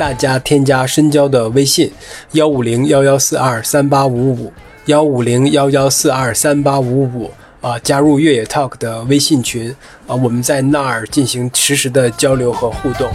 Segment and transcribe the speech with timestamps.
[0.00, 1.92] 大家添加深交的微信：
[2.32, 4.50] 幺五零幺幺四二三八五五
[4.86, 7.30] 幺五零幺幺四二三八五五
[7.60, 9.76] 啊，加入越野 Talk 的微信群
[10.06, 13.12] 啊，我们在那儿进行实时的交流和互动。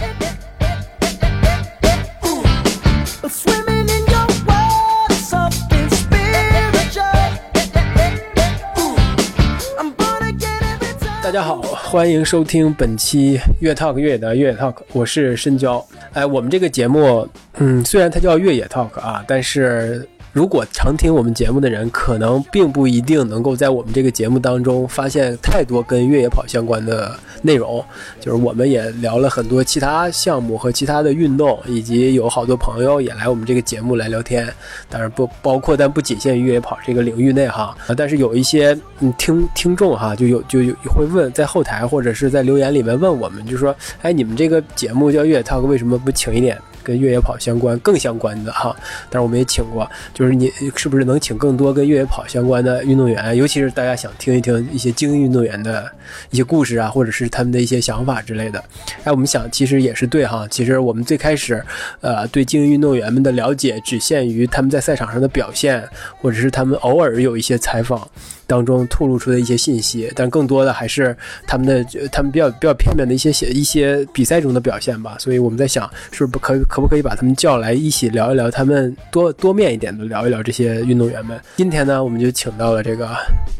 [11.20, 15.84] 大家好，欢迎收听本期越 Talk 越野的越野 Talk，我是深交。
[16.16, 20.08] 哎，我们这个节目，嗯，虽然它叫越野 Talk 啊，但是。
[20.32, 27.84] 如果常听我们节目的人，可能并不一定能够在我们这个节目当中发现太多跟越野跑相关的内容。
[28.20, 34.46] 就是我们也聊了很多其他项目和其他的运动，以及有好多朋友也来我们这个节目来聊天。
[34.88, 37.76] 当然不包括，但不仅限于越野跑这个领域内哈。
[37.96, 46.58] 但是有一些嗯听听众哈，就有就有会问，在后台或者是在留言里面问我们，就说，哎，你们这个节目叫越野 talk，为什么不请一点？
[46.86, 48.76] 跟越野跑相关更相关的哈，
[49.10, 55.90] 但是我们也请过，就是你是不是能请更多跟越野跑相关的运动员，尤其是大家想听一听一些精英运动员的
[56.30, 58.62] 一些故事啊，或者是他们的一些想法之类的。
[59.02, 61.60] 哎，我们想其实也是对哈，其实我们最开始，
[62.00, 65.82] 呃，对精英运动员们的了解只限于他们在赛场上的表现，
[66.20, 68.08] 或者是他们偶尔有一些采访。
[68.46, 71.16] 当中透露出的一些信息，但更多的还是
[71.46, 75.16] 他们的他们比较比较片面的一些一些比赛中的表现吧。
[75.18, 81.40] 所以我们在想，是不是可可不可以把他们叫来一起聊一聊，他们多多面一点的聊一聊这些运动员们。
[81.56, 83.10] 今天呢，我们就请到了这个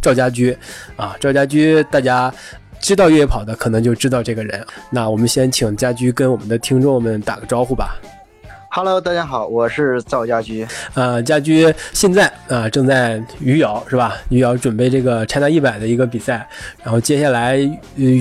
[0.00, 0.56] 赵家驹
[0.96, 2.32] 啊，赵家驹，大家
[2.80, 4.64] 知道越野跑的可能就知道这个人。
[4.90, 7.96] 那我们先请家驹跟我们的听众们打个招呼吧。
[8.76, 10.66] Hello，大家好，我是赵家驹。
[10.92, 14.18] 呃，家驹现在啊正在余姚是吧？
[14.28, 16.46] 余姚准备这个 China 一百的一个比赛，
[16.82, 17.56] 然后接下来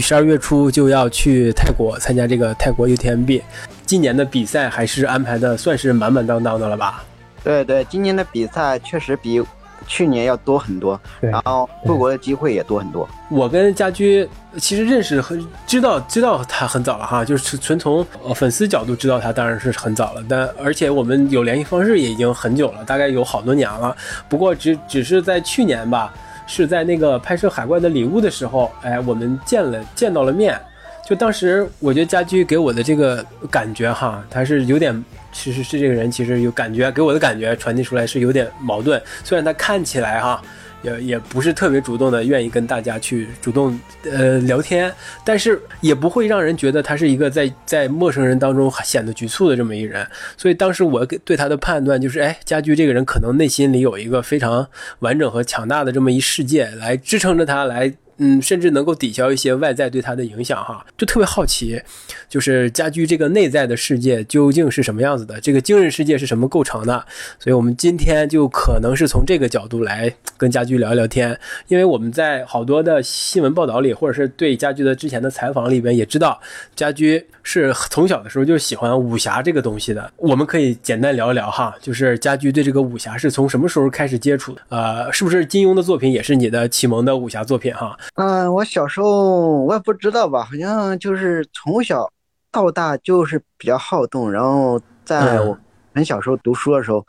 [0.01, 3.41] 十二月初就要去泰国参加这个泰国 UTMB。
[3.85, 7.03] 今年的比赛还是安排的算是满满当当的了吧？
[7.43, 9.43] 对对，今年的比赛确实比。
[9.87, 13.07] 去年要多很多，然后出国的机会也多很多。
[13.29, 23.95] 我跟家驹其实认识很知道知道他很早了哈，就是纯从粉丝角度知道他当然是很早了，但而且我们有联系方式也已经很久了，大概有好多年了。
[24.29, 26.13] 不过只只是在去年吧，
[26.47, 30.59] 是在那个拍摄海怪的礼物的时候，哎，我们见了见到了面。
[31.07, 35.03] 就当时我觉得家驹给我的这个感觉哈，他是有点。
[35.35, 38.99] 其实是这个人，其实有感觉，给我的感觉传递出来是有点矛盾。
[39.23, 40.41] 虽然他看起来哈，
[40.81, 43.77] 也也不是特别主动的，愿意跟大家去主动
[44.09, 44.91] 呃聊天，
[45.25, 50.07] 但是也不会让人觉得他是一个在在陌生人当中显得局促的这么一人。
[50.37, 54.65] 所以当时我对他的判断就是，哎，家驹这个人可能内心里有一个非常
[54.99, 57.93] 完整和强大的这么一世界来支撑着他来。
[58.17, 61.81] 嗯，甚至能够抵消一些外在对他的影响，哈，就特别好奇，
[62.29, 65.39] 就是家居这个内在的世界究竟是什么样子的？
[65.41, 67.05] 这个精神世界是什么构成的？
[67.39, 71.37] 所以，我们今天就可能是从这个角度来跟家居聊一聊天，
[71.67, 76.39] 因为我们在好多的新闻报道里，或者是对家居的之前的采访里边也知道，
[76.75, 80.11] 家居是从小的时候就喜欢武侠这个东西的。
[80.17, 84.61] 我们可以简单聊一聊哈，就是家居对这个武侠是从什么时候开始接触的？
[84.69, 87.97] 呃，是不是金庸的作品也是你的启蒙的武侠作品哈？
[88.15, 92.11] 嗯，我小时候我也不知道吧，好像就是从小
[92.55, 95.57] 到大就是比较好动，然后在我
[95.93, 97.05] 很小时候读书的时候，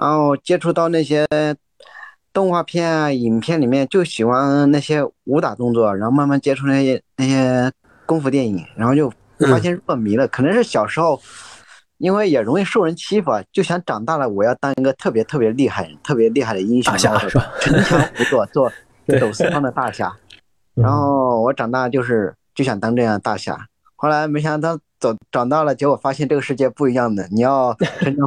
[0.00, 1.26] 然后接触到那些
[2.32, 7.72] 动画片啊、影片里面，就喜欢那些武打动作，然后慢慢接触那些那些
[8.06, 10.28] 功夫电影，然后就发现入迷了。
[10.28, 11.20] 可能是小时候，
[11.98, 17.52] 因为也容易受人欺负，就想长大了我要当一个特别特别厉害、特别厉害的英雄，是吧？
[17.60, 18.70] 城墙不做，做
[19.18, 20.16] 走四方的大侠。
[20.74, 23.66] 然后我长大就是就想当这样大侠，
[23.96, 27.26] 后来没想到走长大了，结果发现这个世界不一样的。
[27.30, 27.76] 你要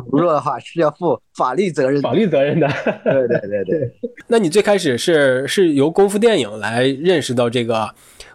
[0.10, 2.68] 不弱的话，是要负法律责任、法律责任的。
[3.04, 3.92] 对对对对。
[4.28, 7.90] 那你最开始是是由功夫电影来认识到这个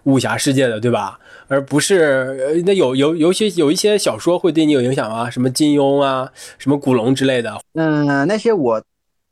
[0.04, 1.18] 武侠世界的，对吧？
[1.48, 5.28] 而不是那有有有些有一些小说会对你有影响吗？
[5.28, 7.60] 什么金庸啊，什么古龙之类的？
[7.74, 8.82] 嗯，那些我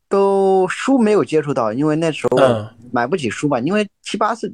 [0.08, 2.38] 都书没有接触到，因为那时候
[2.93, 4.52] 买不起书吧，因为七八岁。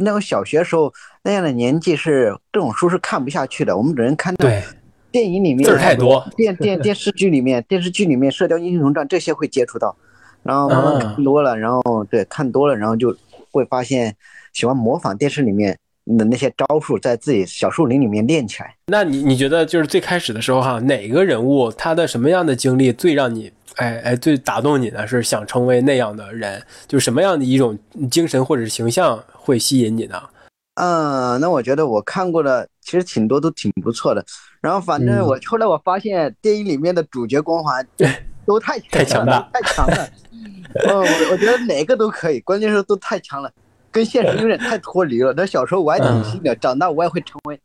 [0.00, 0.94] 那个小学时候
[1.28, 4.48] 那样的年纪是这种书是看不下去的，我们只能看到
[5.10, 9.94] 电影里面字太多，电电电视剧里面电视剧里面《射雕英雄传》这些会接触到，
[10.42, 13.14] 然后慢慢看多了，然后对看多了，然后就
[13.50, 14.16] 会发现
[14.54, 15.78] 喜欢模仿电视里面
[16.16, 18.74] 的那些招数，在自己小树林里面练起来。
[18.86, 25.06] 那你你觉得就是最开始的时候哈，哪个人物他的什么样的经历最让你哎哎最打动你呢？
[25.06, 27.78] 是想成为那样的人，就什么样的一种
[28.10, 29.22] 精神或者是形象？
[29.34, 30.18] 会吸引你呢？
[30.80, 34.24] 嗯，那我觉得我看过的其实挺多都挺不错的。
[34.60, 37.84] 然后反正我后来我发现电影里面的主角光环
[38.46, 40.08] 都太太强大太强了。
[40.32, 43.50] 嗯，我我觉得哪个都可以，关键是都太强了，
[43.90, 45.34] 跟现实有点太脱离了。
[45.36, 47.60] 那小时候我还挺信的，长大我也会成为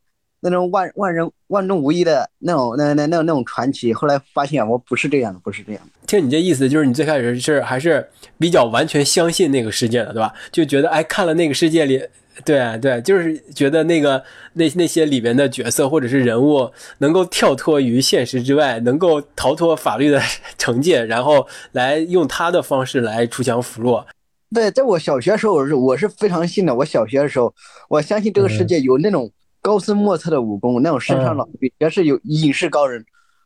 [0.50, 3.94] 那种万万人万中无一的那种那那那那种传奇。
[3.94, 5.92] 后来发现我不是这样的，不是这样的。
[6.06, 8.08] 听你这意思，就是你最开始是还是
[8.38, 10.34] 比较完全相信那个世界的，对吧？
[10.52, 12.02] 就觉得哎，看了那个世界里。
[12.44, 14.24] 对对，就是觉得那个
[14.54, 16.68] 那那些里边的角色或者是人物
[16.98, 20.20] 能够跳脱于现实之外，能够逃脱法律的
[20.58, 24.04] 惩戒，然后来用他的方式来出强扶弱。
[24.52, 26.74] 对，在我小学的时候，我是我是非常信的。
[26.74, 27.54] 我小学的时候，
[27.88, 29.30] 我相信这个世界有那种
[29.64, 33.04] 高深莫测的武功，那种深山老妪也是有隐世高人。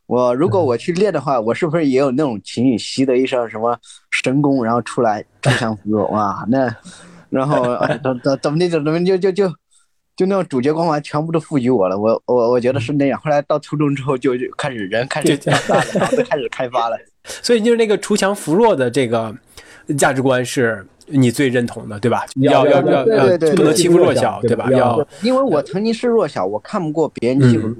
[0.08, 3.78] 我如果我去练的话，我是不是也有那种秦羽习得一身什么
[4.12, 6.06] 神功，然后出来出强扶弱？
[6.08, 6.76] 哇，那。
[7.30, 9.50] 然后怎怎怎么的怎么就就就
[10.16, 13.20] 就那种主角光环全部都赋予我了，我我我觉得是那样。
[13.20, 16.98] 后来到初中之后就就开始人开始长大了，脑子开始开发了。
[17.44, 19.36] 所以就是那个锄强扶弱的这个
[19.98, 22.26] 价值观是你最认同的，对吧？
[22.36, 24.70] 要要要要不能欺负弱小，对吧？
[24.72, 27.74] 要因为我曾经是弱小，我看不过别人欺负，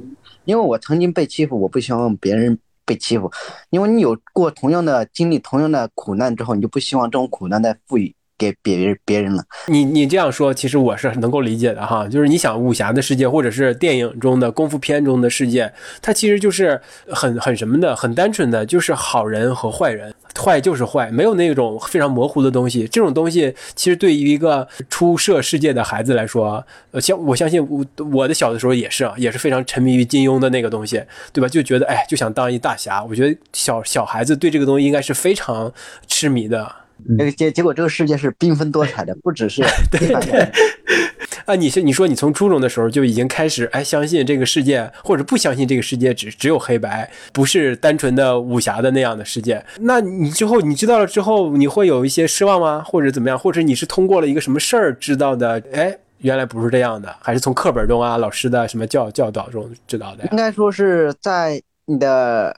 [0.46, 3.30] 因为我曾经被欺负，我不希望别人被欺负。
[3.70, 8.16] 因为你有过同样的经历、同样的苦难之后，你就不希望这种苦难再赋予。
[8.38, 12.08] 给别人别人了，你你这样说，其实我是能够理解的哈。
[12.08, 22.88] 就是你想武侠的世界，或者是电影中的功夫片中的世界，它其实就是很很什么的，很单纯的，就是好人和坏人，坏就是坏，没有那种非常模糊的东西。
[22.88, 31.02] 这种东西其实对于一个初涉世界的孩子来说，呃，相我相信我我的小的时候也是啊，也是非常沉迷于金庸的那个东西，
[31.34, 31.48] 对吧？
[31.48, 33.04] 就觉得哎，就想当一大侠。
[33.04, 35.74] 我觉得小小孩子对这个东西应该是非常
[36.08, 36.72] 痴迷的。
[37.06, 40.48] 那个结结果，这个世界是缤纷多彩的，不只是对 对。
[41.46, 49.64] 啊，你是你说你从初中的时候就已经开始哎相信这个世界，或者不相信这个世界只只有黑白，不是单纯的武侠的那样的世界。
[49.80, 52.84] 那你之后你知道了之后，你会有一些失望吗？
[52.86, 53.40] 或者怎么样？
[53.40, 55.64] 或者你是通过了一个什么事儿知道的？
[55.72, 60.28] 哎，原来不是这样的，还是从课本中啊老师的什么教教导中知道的？
[60.32, 62.54] 应该说是在你的。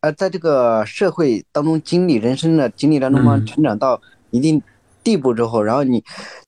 [0.00, 4.00] 呃，在这个社会当中经历人生的经历当中嘛，成长到
[4.30, 4.62] 一定
[5.02, 6.04] 地步之后，然后你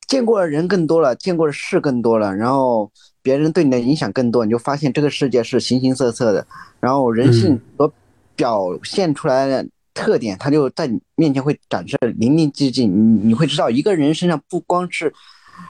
[0.06, 2.90] 见过的人更多了，见过的事更多了，然后
[3.22, 6.46] 别人对你的影响更多，你就发现这个世界是形形色色的，
[6.78, 7.92] 然后人性所
[8.36, 12.84] 表现出来的特点，它就在你面前会展示淋漓尽致。
[12.84, 12.88] 你
[13.26, 15.12] 你会知道，一个人身上不光是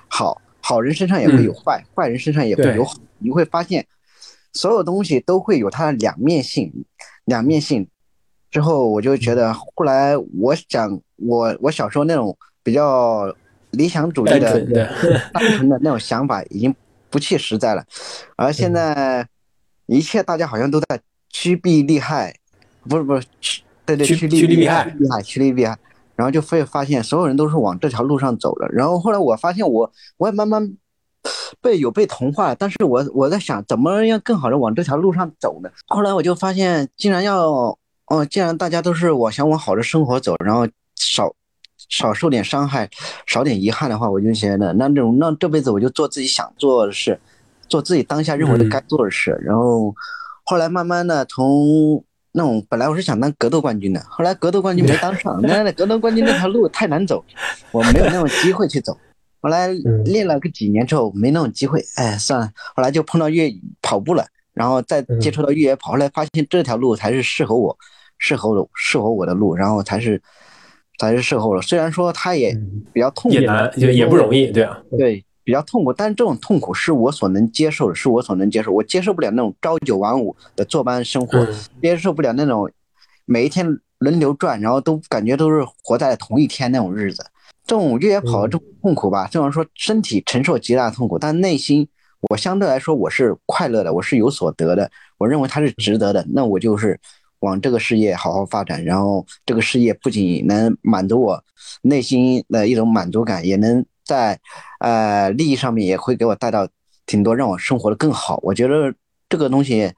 [0.08, 3.86] 好，好人身上也会有坏，坏人身上也会有好，你会发现
[4.52, 6.72] 所有东西都会有它的两面性。
[7.26, 7.86] 两面性，
[8.50, 13.32] 之后我就觉得，后来我想，我我小时候那种比较
[13.70, 14.60] 理想主义的、
[15.32, 15.78] 单纯的。
[15.80, 16.74] 那种想法已经
[17.08, 17.84] 不切实在了，
[18.34, 19.28] 而现在
[19.86, 22.34] 一切大家好像都在趋避利害，
[22.88, 25.78] 不是不是趋对对趋利避害，利害趋利避害，
[26.16, 30.76] 然后就会发现所有人都是往这条路上走了，然后后来我发现我我也慢慢。
[31.60, 35.70] 被有被同化，但是我我在想，怎么样更好的往这条路上走呢？
[35.86, 41.32] 后来我就发现，既然要，哦，既然大家都是我想往好的生活走，然后少
[41.88, 42.88] 少受点伤害，
[43.26, 47.18] 少点遗憾的话，我就觉得那这种那这辈子我就做自己想做的事，
[47.68, 49.38] 做自己当下认为的该做的事。
[49.42, 49.94] 然后
[50.44, 57.24] 后来慢慢的从那种本来我是想当格斗冠军的，后来格斗冠军没当上， 那格斗冠军那条路太难走，
[57.72, 58.96] 我没有那种机会去走。
[59.40, 59.68] 后来
[60.04, 62.50] 练了个几年之后，没那种机会，哎，算了。
[62.74, 67.76] 后来就碰到越野跑步了，然后再接触到越野跑，后来发现这条路才是适合我、
[68.18, 70.20] 适合我、适合我的路，然后才是
[70.98, 71.62] 才是适合我的。
[71.62, 72.54] 虽然说它也
[72.92, 78.70] 比较痛苦，也难，也也不容易，对啊，对，比较痛苦，但是这种痛苦是我所能接受的，是我所能接受。
[78.70, 81.46] 我接受不了那种朝九晚五的坐班生活，
[81.80, 82.70] 接受不了那种
[83.24, 83.66] 每一天
[83.98, 87.24] 轮流转，然后都感觉都是活在同一天那种日子。
[87.70, 91.86] 这种越野跑这种痛苦吧，虽然说身体承受极大痛苦，但内心
[92.22, 96.26] 我相对来说我是快乐的，我是有所得的，我认为它是值得的。
[96.30, 96.98] 那我就是
[97.38, 101.40] 往这个事业好好发展，然后这个事业不仅能满足我
[101.82, 104.36] 内心的一种满足感，也能在
[104.80, 106.66] 呃利益上面也会给我带到
[107.06, 108.40] 挺多，让我生活的更好。
[108.42, 108.92] 我觉得
[109.28, 109.92] 这个东西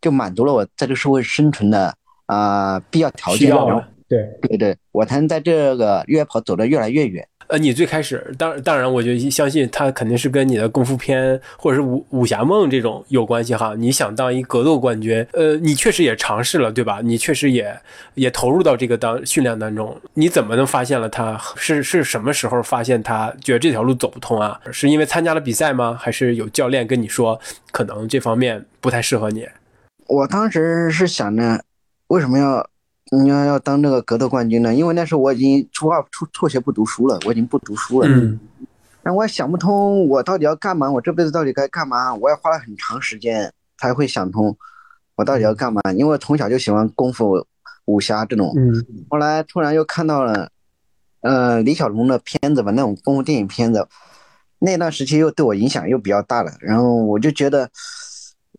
[0.00, 1.92] 就满足了我在这个社会生存的
[2.26, 3.52] 啊必要条件。
[4.08, 7.26] 对对对，我才能在这个越野跑走得越来越远。
[7.48, 13.72] 呃，你最开始当当然，我就相信他肯定是跟你的功夫片或者是武武侠梦这种有关系哈。
[13.76, 17.00] 你想当一格斗冠军，呃，你确实也尝试了，对吧？
[17.04, 17.80] 你确实也
[18.14, 19.96] 也投入到这个当训练当中。
[20.14, 24.60] 你怎么能发现了他是是什么时候发现他觉得这条路走不通啊？
[24.72, 25.96] 是因为参加了比赛吗？
[26.00, 29.46] 还是有教练跟你说可能这方面不太适合你？
[30.08, 31.62] 我当时是想着，
[32.08, 32.68] 为什么要？
[33.12, 34.74] 你要要当这个格斗冠军呢？
[34.74, 38.08] 因为那时候我已经初二辍辍学不读书了，我已经不读书了。
[38.08, 38.40] 嗯。
[39.00, 40.90] 然后我也想不通，我到底要干嘛？
[40.90, 42.12] 我这辈子到底该干嘛？
[42.16, 44.56] 我也花了很长时间才会想通，
[45.14, 45.80] 我到底要干嘛？
[45.94, 47.46] 因为从小就喜欢功夫、
[47.84, 48.52] 武侠这种。
[48.56, 48.84] 嗯。
[49.08, 50.50] 后来突然又看到了，
[51.20, 53.86] 呃，李小龙的片子吧，那种功夫电影片子，
[54.58, 56.50] 那段时期又对我影响又比较大了。
[56.58, 57.70] 然后我就觉得，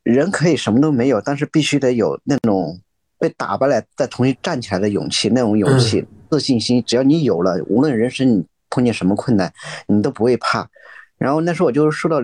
[0.03, 2.79] 人可以什么都没有，但是必须得有那种。
[3.19, 9.51] 被打败了再重新站起来的勇气，那种勇气、自信心，只要你有了，无论人生碰见什么困难，
[9.87, 10.69] 你都不会怕。
[11.17, 12.21] 然后那时候我就受到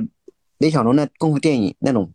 [0.59, 2.12] 李小龙那功夫电影那种，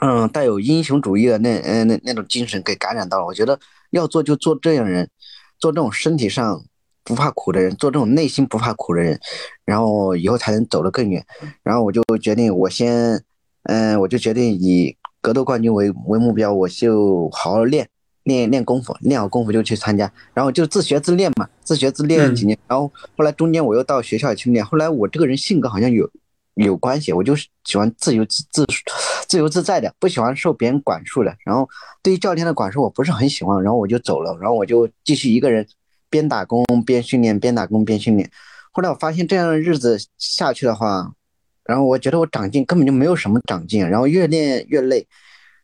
[0.00, 3.26] 嗯，带有英雄主义的那嗯那那种精神给感染到了。
[3.26, 3.58] 我觉得
[3.90, 5.10] 要做就做这样人，
[5.58, 6.64] 做这种身体上
[7.04, 9.20] 不怕苦的人，做这种内心不怕苦的人，
[9.64, 11.24] 然后以后才能走得更远。
[11.62, 13.22] 然后我就决定，我先，
[13.64, 14.96] 嗯，我就决定以。
[15.20, 17.88] 格斗冠军为为目标，我就好好练
[18.24, 24.64] 练练功夫，练好功夫就去参加，然后就自学自练嘛，自学自练几年，然后后来中间我又到学校去练。
[24.64, 26.08] 后来我这个人性格好像有
[26.54, 28.66] 有关系，我就是喜欢自由自自
[29.28, 31.34] 自由自在的，不喜欢受别人管束的。
[31.44, 31.68] 然后
[32.02, 35.66] 对于教练的管束我不是很喜欢，然后我就走了，然后我就继续一个人
[36.08, 38.30] 边打工边训练，边打工边训练。
[38.72, 41.12] 后来我发现这样的日子下去的话。
[41.70, 45.06] 然后我觉得我长进根本就没有什么长进，然后越练越累，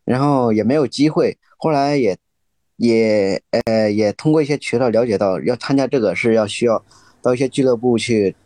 [0.04, 1.36] 然后也没有机会。
[1.58, 2.16] 后来也
[2.76, 6.80] 也呃也通过一些渠道了解到，要参加这个是要需要
[7.20, 8.36] 到一些俱乐部去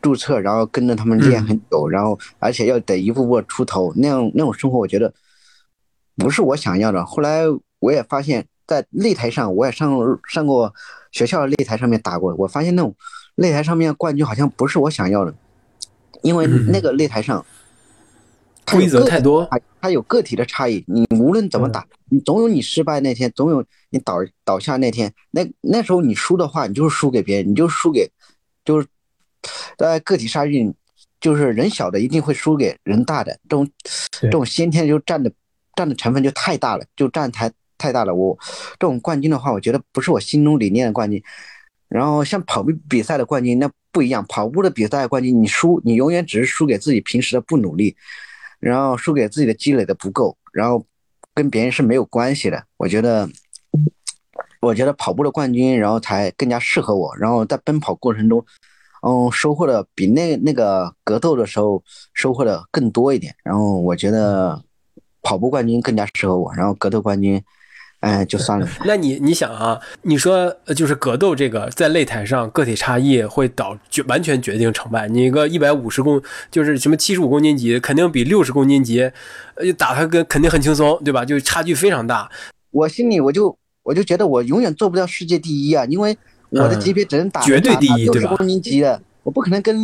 [0.00, 5.12] 注册，然后跟着他们练很久，然后而且要得一步步出头，那样那种生活我觉得
[6.16, 7.04] 不是我想要的。
[7.04, 7.42] 后来
[7.80, 9.90] 我也发现，在擂台上我也上
[10.26, 10.74] 上过
[11.12, 12.96] 学校的擂台上面打过，我发现那种
[13.36, 15.34] 擂台上面冠军好像不是我想要的。
[16.24, 17.44] 因为那个擂台上
[18.66, 19.46] 规则太多，
[19.78, 20.82] 它有个体的差异。
[20.88, 25.12] 你无论怎么打，你总有你失败那天，总有你倒倒下那天。
[25.32, 28.10] 那那时候你输的话，你就是输给别人，你就输给，
[28.64, 28.86] 就是
[29.76, 30.72] 在个体差距，
[31.20, 33.38] 就是人小的一定会输给人大的。
[33.46, 33.68] 这种
[34.10, 35.30] 这种先天就占的
[35.76, 38.14] 占的成分就太大了，就占太太大了。
[38.14, 38.34] 我
[38.80, 41.22] 这种冠军的话，我觉得不是我心中理念的冠军。
[41.94, 47.94] 然后像跑步比赛的冠军那不一样，跑步的比赛冠军你输，你永远只是输给自己平时的不努力，
[48.58, 50.84] 然后输给自己的积累的不够，然后
[51.32, 52.60] 跟别人是没有关系的。
[52.78, 53.28] 我觉得，
[54.60, 57.14] 我觉得跑步的冠军，然后才更加适合我。
[57.16, 58.44] 然后在奔跑过程中，
[59.06, 61.80] 嗯，收获的比那那个格斗的时候
[62.12, 63.32] 收获的更多一点。
[63.44, 64.60] 然后我觉得
[65.22, 67.40] 跑步冠军更加适合我，然后格斗冠军。
[68.04, 68.68] 哎，就算了。
[68.84, 75.08] 那你你想啊，你说就是格斗这个，在擂台上个体差异会导决完全决定成败。
[75.08, 76.20] 你一个一百五十公，
[76.50, 79.00] 就是什么七十五公斤级，肯定比六十公斤级，
[79.54, 81.24] 呃，打他跟肯定很轻松，对吧？
[81.24, 82.30] 就差距非常大。
[82.70, 86.14] 我心里我就我就觉得我永远做不到世界第一啊，因为
[86.50, 89.76] 我的级别只能打绝对第一，六十公斤级的，我不可能跟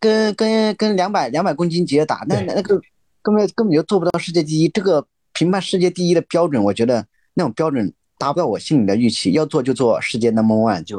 [0.00, 2.80] 跟跟跟两百两百公斤级的打，那那个
[3.22, 4.68] 根本根本就做不到世界第一。
[4.70, 5.04] 这个
[5.34, 7.04] 评判世界第一的标准，我觉得。
[7.38, 10.98] 那种标准达不到我心里的预期，要做就做世界 number one，就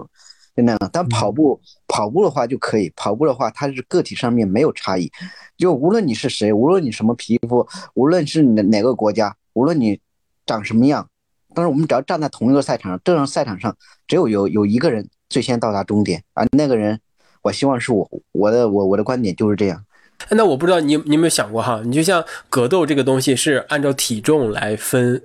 [0.55, 0.89] 就那样。
[0.93, 5.11] 但跑步跑步的话就可以，跑步的话它是个体上面没有差异，
[5.57, 9.99] 就无论你是谁，无论你什么皮肤，无论是你的哪个国家，无论你
[10.45, 11.09] 长什么样，
[11.55, 13.75] 但是我们只要站在同一个赛场上，这场赛场上
[14.07, 17.01] 只有有有一个人最先到达终点，而那个人，
[17.41, 19.83] 我希望是我，我的我我的观点就是这样。
[20.31, 25.21] 那我不知道你你有没有想过哈，你就像格斗这个东西是按照体重来分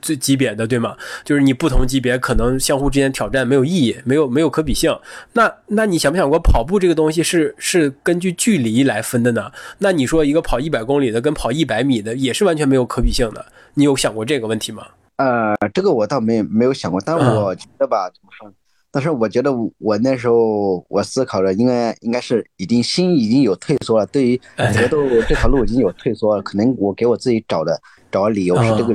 [0.00, 0.96] 最级别的，对吗？
[1.24, 4.94] 就是你不同级别可能相互之间挑战没有意义，没有没有可比性。
[5.32, 9.50] 那那你想没想过跑步这个东西是是根据距离来分的呢？
[9.78, 14.86] 那你说一个跑一百公里的跟跑一百米的也是完全没有可比性的，你有想过这个问题吗？
[15.16, 18.52] 呃，这个我倒没没有想过，但我觉得吧，怎么说？
[18.94, 26.42] 但是我觉得我那时候我思考的应该应该是已经心已经有退缩了，对于格斗 这条路已经有退缩了。
[26.42, 27.80] 可能我给我自己找的
[28.10, 28.94] 找的理由是这个，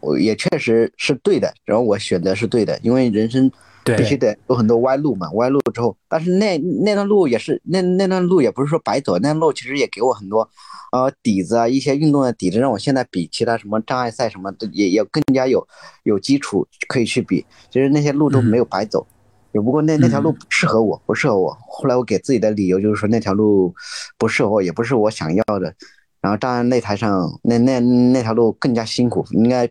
[0.00, 1.52] 我也确实是对的。
[1.66, 3.50] 然后我选择是对的，因为人生
[3.84, 10.48] 必须得有很多歪路嘛，歪路之后，但是那那段路也是那那段路也不是说白走，那段路其实也给我很多
[10.90, 15.68] 呃底子啊，一些运动的底子，让我现在比其他什么障碍赛什么的也也更加有
[16.04, 17.44] 有基础可以去比。
[17.70, 19.06] 其实那些路都没有白走。
[19.54, 21.56] 只不过那那条路不适合我，不适合我。
[21.68, 23.72] 后来我给自己的理由就是说那条路
[24.18, 25.72] 不适合我，也不是我想要的。
[26.20, 29.70] 然后当然擂台上，那那那条路更加辛苦，应该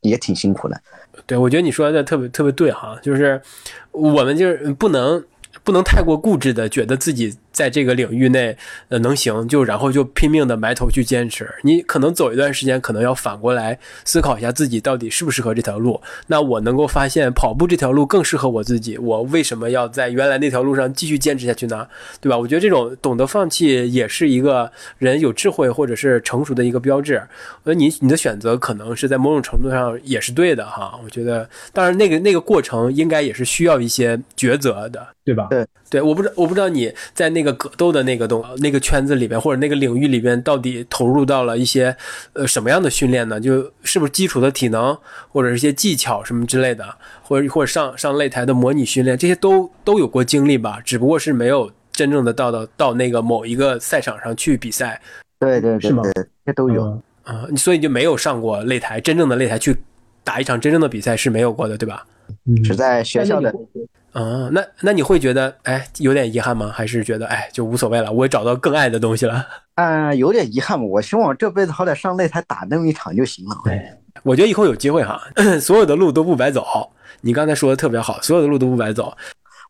[0.00, 0.82] 也挺辛苦的。
[1.26, 3.40] 对，我觉得你说的特别特别对哈，就是
[3.92, 5.24] 我们就是不能
[5.62, 7.34] 不能太过固执的觉得自己。
[7.60, 8.56] 在这个领域内，
[8.88, 11.46] 呃，能行就然后就拼命的埋头去坚持。
[11.62, 16.00] 你可能走一段时间，可能要反过来思考一下自己到底适不适合这条路。
[16.28, 21.86] 那我能够发现跑步这条路更适合我自己，我为什么要在原来那条路上继续坚持下去呢？
[22.18, 22.38] 对吧？
[22.38, 27.16] 我觉得这种懂得放弃也是一个人有智慧或者是成熟的一个标志。
[27.62, 30.98] 我觉得你你的选择可能是在某种程度上也是对的哈。
[31.04, 35.48] 我觉得，当然那个那个过程应该也是需要一些抉择的，对吧？
[35.50, 37.40] 对对，我不知道我不知道你在那。
[37.40, 41.96] 那个格斗的那个东那个圈子里边，或者那个领域里边，到底投入到了一些
[42.34, 43.40] 呃什么样的训练呢？
[43.40, 44.96] 就是不是基础的体能，
[45.28, 46.84] 或者是一些技巧什么之类的，
[47.22, 50.78] 或者或者上上擂台的模拟训练，这些都都有过经历吧？
[50.84, 55.00] 只不过是没有真正的到到到那个某一个赛场上去比赛。
[55.38, 56.02] 对对对，是吗？
[56.44, 59.76] 这都有啊，所以就没有上过擂台，真正的擂台去
[60.22, 62.06] 打一场真正的比赛是没有过的，对吧？
[62.62, 63.54] 只在学校的。
[64.12, 66.70] 啊，那那你会觉得哎有点遗憾吗？
[66.74, 68.10] 还是觉得哎就无所谓了？
[68.10, 69.46] 我找到更爱的东西了。
[69.76, 70.84] 啊，有点遗憾吧。
[70.84, 73.56] 我希望我这辈子好歹上擂台打那么一场就行了。
[73.64, 73.80] 对，
[74.22, 75.20] 我觉得以后有机会哈，
[75.60, 76.64] 所有的路都不白走。
[77.20, 79.16] 你刚才说的特别好，所有的路都不白走。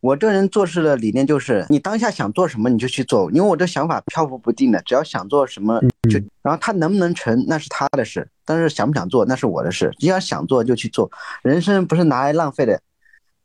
[0.01, 5.79] 我这人做事的理念就是，你当下想做什么你就去做，因为我这想法漂浮不定的，只要想做什么
[6.09, 9.93] 就，然后他能不能成那是他的事，但是想不想做那是我的事。
[9.99, 11.07] 只要想做就去做，
[11.43, 12.81] 人生不是拿来浪费的。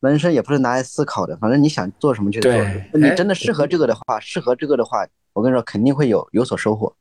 [0.01, 2.99] 人生也不是拿来思考的，反正你想做什么就做什么。
[2.99, 6.95] 你真的适合这个的话，适合这个的话，我跟你说肯定会有有所收获。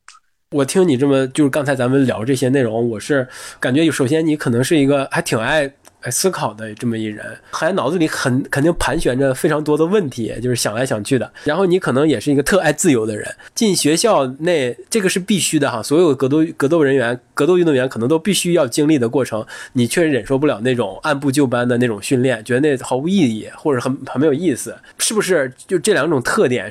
[0.52, 5.72] 我听你这么就是刚才咱们聊这些内容，我是感觉首先你可能是一个还挺爱。
[6.10, 11.30] 思考的这么一人，还脑子里很肯定盘旋着非常多的问题，就是想来想去的。
[11.44, 15.82] 然后你可能也是一个特爱自由的人，进学校内这个是必须的哈。
[15.82, 19.44] 所有格斗格斗人员、格斗运动员可能都必须要经历的过程。
[19.72, 25.52] 你确实忍受不了那种按部就班的那种训练，觉得那毫无意义或者很很没有意思，是不是？
[25.66, 26.70] 就这两种特点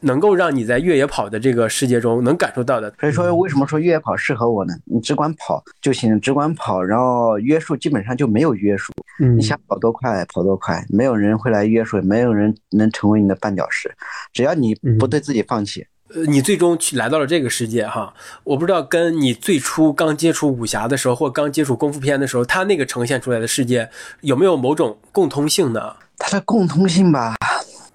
[0.00, 2.92] 能够让你在越野跑的这个世界中能感受到的。
[3.00, 4.72] 所以说，为什么说越野跑适合我呢？
[4.84, 8.75] 你只管跑就行，只管跑，然后约束基本上就没有约。
[8.76, 8.92] 束，
[9.36, 13.94] 你想跑多快跑多快，没有人会来约束，没有人能成为你的绊脚石。
[14.32, 18.14] 只要你不对自己放弃，呃，你最终去来到了这个世界哈。
[18.44, 23.88] 我不知道跟你最初刚接触武侠的时候，或刚接触功夫片的时候，他那个呈现出来的世界
[24.20, 25.96] 有没有某种共通性呢？
[26.18, 27.34] 它的共通性吧，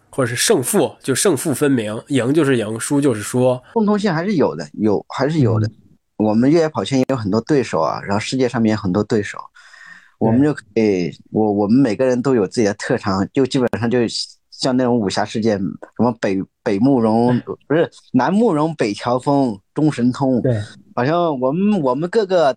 [0.10, 5.68] 或者是胜负，就胜负分明，赢就是赢，输就是输，共通性还是有的，有还是有的。
[6.18, 9.40] 我们越野跑圈也有很多对手啊，然后世界上面很多对手。
[10.22, 13.98] 我们就可以，我我们每个人都有自己的特长，就基本上就
[14.52, 15.64] 像那种武侠世界，什
[15.98, 20.56] 么北北慕容不是南慕容北乔峰中神通，对，
[20.94, 22.56] 好像我们我们各个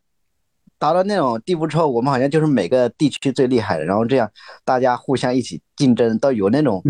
[0.79, 4.31] 达到那种地步之后，我们好像就是每个地区最厉害的，然后这样
[4.63, 6.83] 大家互相一起竞争，到有那种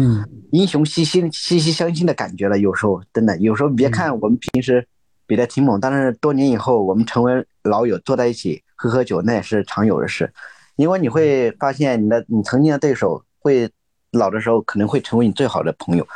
[0.51, 2.59] 英雄惜心惺惺相惜的感觉了。
[2.59, 4.85] 有时候真的，有时候别看我们平时
[5.25, 10.29] 比的挺猛，但是多年以后我们成为老友，坐在一起喝喝酒，那也是常有的事。
[10.77, 13.71] 因为你会发现，你的你曾经的对手会
[14.13, 16.07] 老的时候可能会成为你最好的朋友，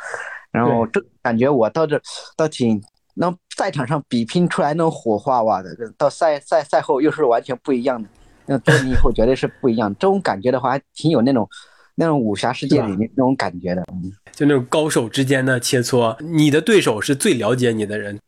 [0.50, 2.00] 然后这感觉我到这
[2.36, 2.82] 倒挺，
[3.14, 8.08] 能赛场上比拼出来那种火花哇的，到赛赛赛后又是完全不一样的，
[8.46, 9.92] 那多年以后绝对是不一样。
[9.94, 11.48] 这种感觉的话，还挺有那种
[11.96, 13.84] 那种武侠世界里面那种感觉的，
[14.32, 18.18] 就那种高手之间的切磋，你的对手是最了解你的人。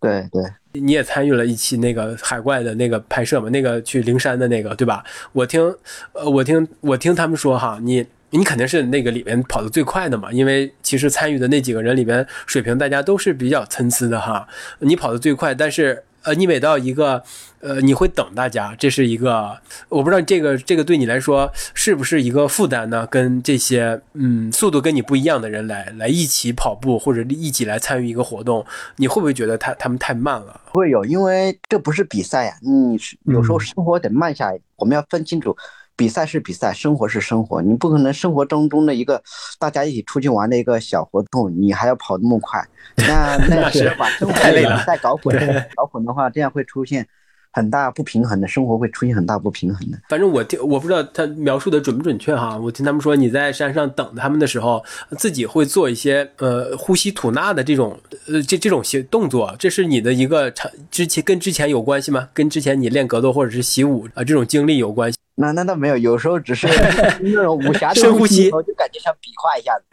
[0.00, 3.48] 对对，你也参与了一期那个海怪的那个拍摄嘛？
[3.50, 5.04] 那个去灵山的那个，对吧？
[5.32, 5.74] 我听，
[6.12, 14.46] 呃，我听，我听他们说哈，你你肯定是那个里面跑得最快的嘛，因为其实参与的那几个人里边水平大家都是比较参差的哈。
[14.78, 16.04] 你跑得最快，但是。
[16.22, 17.22] 呃，你每到一个，
[17.60, 23.06] 呃，你会等大家，这是一个，我不知道这个这个对你来说是不是一个负担呢？
[23.06, 28.64] 跟这些嗯速度跟你不一样的人来来一起跑步或者一起来参与一个活动，
[28.96, 30.60] 你会不会觉得他他们太慢了？
[30.70, 32.98] 会有，因为这不是比赛呀，你
[33.32, 35.56] 有时候生活得慢下来，我们要分清楚。
[36.00, 39.22] 比赛是比赛，生活是生活，你不可能生活当中的一个
[39.58, 45.36] 大家一起出去玩的一个小活动，你还要跑那么快，那 那是把生活比赛搞混，
[45.76, 47.06] 搞混的话，这样会出现
[47.52, 49.98] 很大不平衡的，生活会出现很大不平衡的。
[50.08, 54.84] 反正我听我不知道他描述的准不准确哈，我听他们说你在山上等他们的时候，
[55.18, 62.28] 自己会做一些呃呼吸吐纳的这种呃这这种行动作，这是你的一个长之前跟之前有关系吗？
[62.32, 65.18] 跟之前你练格斗或者是习武啊这种经历有关系？
[65.34, 66.68] 那那倒没有，有时候只是
[67.22, 69.84] 那种武侠深呼吸，就感觉想比划一下子。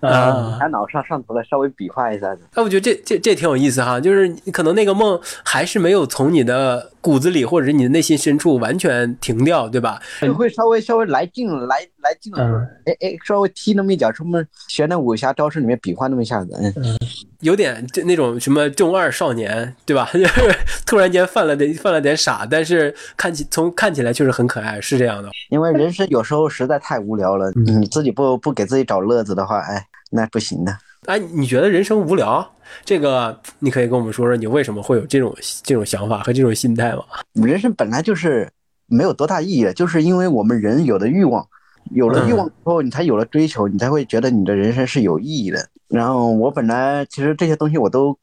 [0.00, 2.42] 啊，他脑上上头了，稍微比划一下子。
[2.54, 10.00] 哎，我觉得这这这挺有意思哈，就是可能那个梦还是没有从你的骨子里或者是你的内心深处完全停掉，对吧？
[10.20, 16.98] 就会稍微稍微来劲了，来来劲了，哎哎，稍微踢那么一脚，什么学那武侠招式里面比划那么一下子，嗯，
[17.40, 20.10] 有点就那种什么中二少年，对吧？
[20.86, 25.28] 突然间犯了点犯了点傻，但是看起从看起来确实很可爱，是这样的。
[25.50, 29.86] 因为人生有时候实在太无聊了，你自己不不给自己找乐子的话，哎。
[30.10, 30.74] 那不行的，
[31.08, 32.46] 哎，你觉得人生无聊？
[32.84, 37.02] 这个你可以跟我们说说，你为什么会有这种这种想法和这种心态吗？
[37.32, 38.46] 人生本来就是
[38.84, 41.48] 没有多大意义的，就是因为我们人有的欲望，
[41.92, 45.66] 有了欲望之后，你才有了追求，你才会觉得你的人生是有意义的。
[45.88, 48.14] 然后我本来其实这些东西我都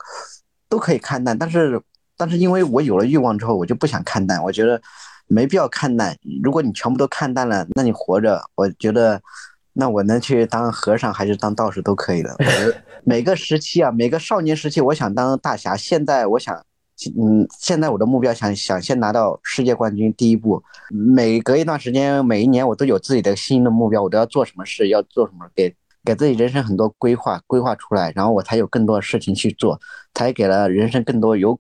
[0.69, 1.82] 都可以看淡，但是
[2.15, 4.80] 但是因为我有了欲望之后，我就不想看淡，我觉得
[5.26, 6.15] 没必要看淡。
[6.43, 9.19] 如果你全部都看淡了，那你活着，我觉得。
[9.78, 12.34] 那我能去当和尚还是当道士都可以的。
[13.04, 15.76] 每个时期啊，每个少年时期，我想当大侠。
[15.76, 16.56] 现在我想，
[17.20, 20.64] 嗯，现在我的目标想想先拿到世界冠军第一步。
[20.90, 29.78] 每隔一段时间，每一年我都有自己的新的目标，我都要做什么事，要做什么，给给自己人生很多规划，规划出来，然后我才有更多的事情去做，
[30.14, 31.60] 才给了人生更多有，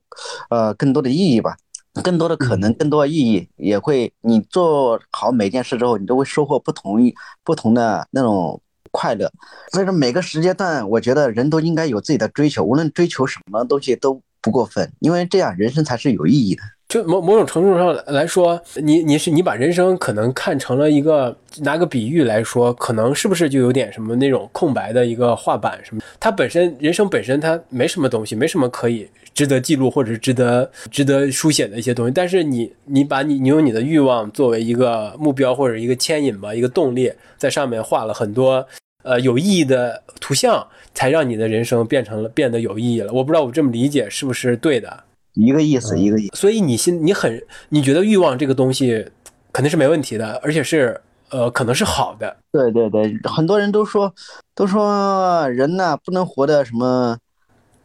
[0.49, 1.57] 呃，更多的意义吧。
[2.03, 6.97] 更多的可能，更多的意义，也会你做好每件事之后，你都会收获不同
[7.43, 9.31] 不同的那种快乐。
[9.71, 16.61] 所以说，每个时间段，我觉得人都应该有自己的追求，无论追求什么东西都不过分，因为这样人生才是有意义的。
[16.87, 26.01] 就某某种程度上来说，你你是你把人生可能看成了一个拿个比喻来说，可能是不是就有点什么那种空白的一个画板什么？
[26.19, 32.11] 它本身人生本身它没什么东西，没什么可以值得记录或者是值得值得书写的一些东西。
[32.11, 38.65] 但是你你把你你用你的欲望作为一个目标或者一个牵引吧，一个动力，在上面画了很多
[39.03, 43.13] 呃有意义的图像，才让你的人生变成了变得有意义了。
[43.13, 45.03] 我不知道我这么理解是不是对的。
[45.33, 46.35] 一个意思，一个意思。
[46.37, 49.05] 所以你心你很，你觉得欲望这个东西
[49.51, 52.37] 肯定是没问题的，而且是呃，可能是好的。
[52.53, 54.13] 对对对，很多人都说，
[54.55, 57.17] 都说人呢不能活的什么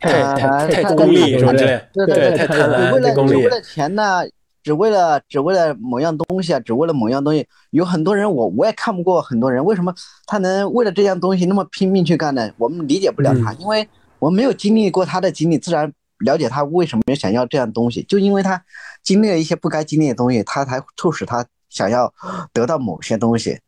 [0.01, 4.23] 太太太功利，是不对对对，太贪婪，只为了功利，只为了钱呢，
[4.63, 7.47] 只为了只为了某样东西啊，只为了某样东西。
[7.71, 9.95] 有很多人，我我也看不过很多人，为什么
[10.27, 12.51] 他能为了这样东西那么拼命去干呢？
[12.59, 15.93] 我们理解不了他，因为我没有经历过他的经历，自然。
[16.21, 18.63] 了解他为什么想要这样东西，就因为他
[19.03, 22.13] 经历了一些不该经历的东西，他才促使他想要
[22.53, 23.59] 得到某些东西。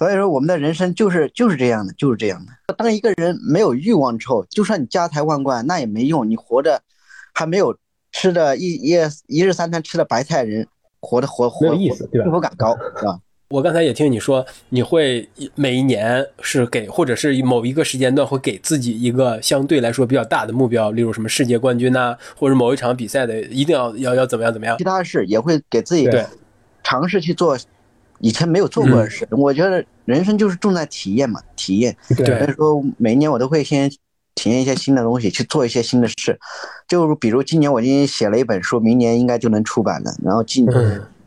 [0.00, 2.74] 所以说，我们的人生就是就是这样的，就是这样的。
[2.74, 6.26] 当一个人没有欲望之后，就算你家财万贯，那也没用。
[6.26, 6.80] 你活着
[7.34, 7.76] 还没有
[8.10, 10.66] 吃的一一一日三餐吃的白菜人，
[11.02, 13.20] 活的活活有意思，对吧幸福感高，是吧？
[13.50, 24.78] 我刚才也听你说，你会每一年是给，或者是某一个时间段会给自己一个相对来说比较大的目标，例如什么世界冠军呐，或者某一场比赛的一定要要要怎么样怎么样。
[24.78, 26.08] 其他的事也会给自己
[26.82, 27.58] 尝试去做
[28.20, 29.26] 以前没有做过的事。
[29.30, 31.96] 我觉得人生就是重在体验嘛，体验。
[32.14, 33.90] 所以说每一年我都会先
[34.34, 36.38] 体验一些新的东西，去做一些新的事。
[36.86, 40.14] 就比如今年我已经写了一本书，明年应该就能出版了。
[40.22, 40.66] 然后今。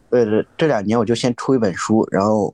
[0.09, 2.53] 呃，这两年我就先出一本书，然后，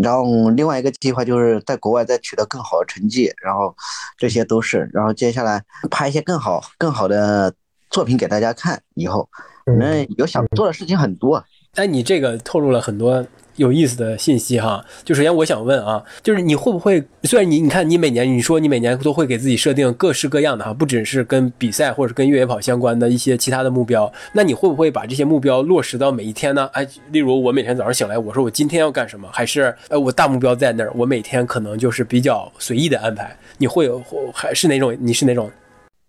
[0.00, 3.74] 然后另外一个计划就是在国外再取得更好的成绩，然后
[4.16, 7.52] 这些都是，然后接下来拍一些更好、更好的
[7.90, 8.80] 作品给大家看。
[8.94, 9.28] 以后，
[9.76, 11.44] 那有想做的事情很多。
[11.74, 13.26] 哎，你这个透露了很多。
[13.56, 26.68] 有意思的信息哈，就首先我想问啊，就是你会不会，虽然你你看你每年你说你每年都会给自己设定各式各样的哈，不只是跟比赛或者跟越野跑相关的一些其他的目标，那你会不会把这些目标落实到每一天呢？
[26.72, 33.36] 哎，例如我每天早上醒来，我说我今天要干什么，还是呃我大目标在那儿，我每天可能就是比较随意的安排。
[33.58, 34.96] 你会有还是哪种？
[35.00, 35.50] 你是哪种？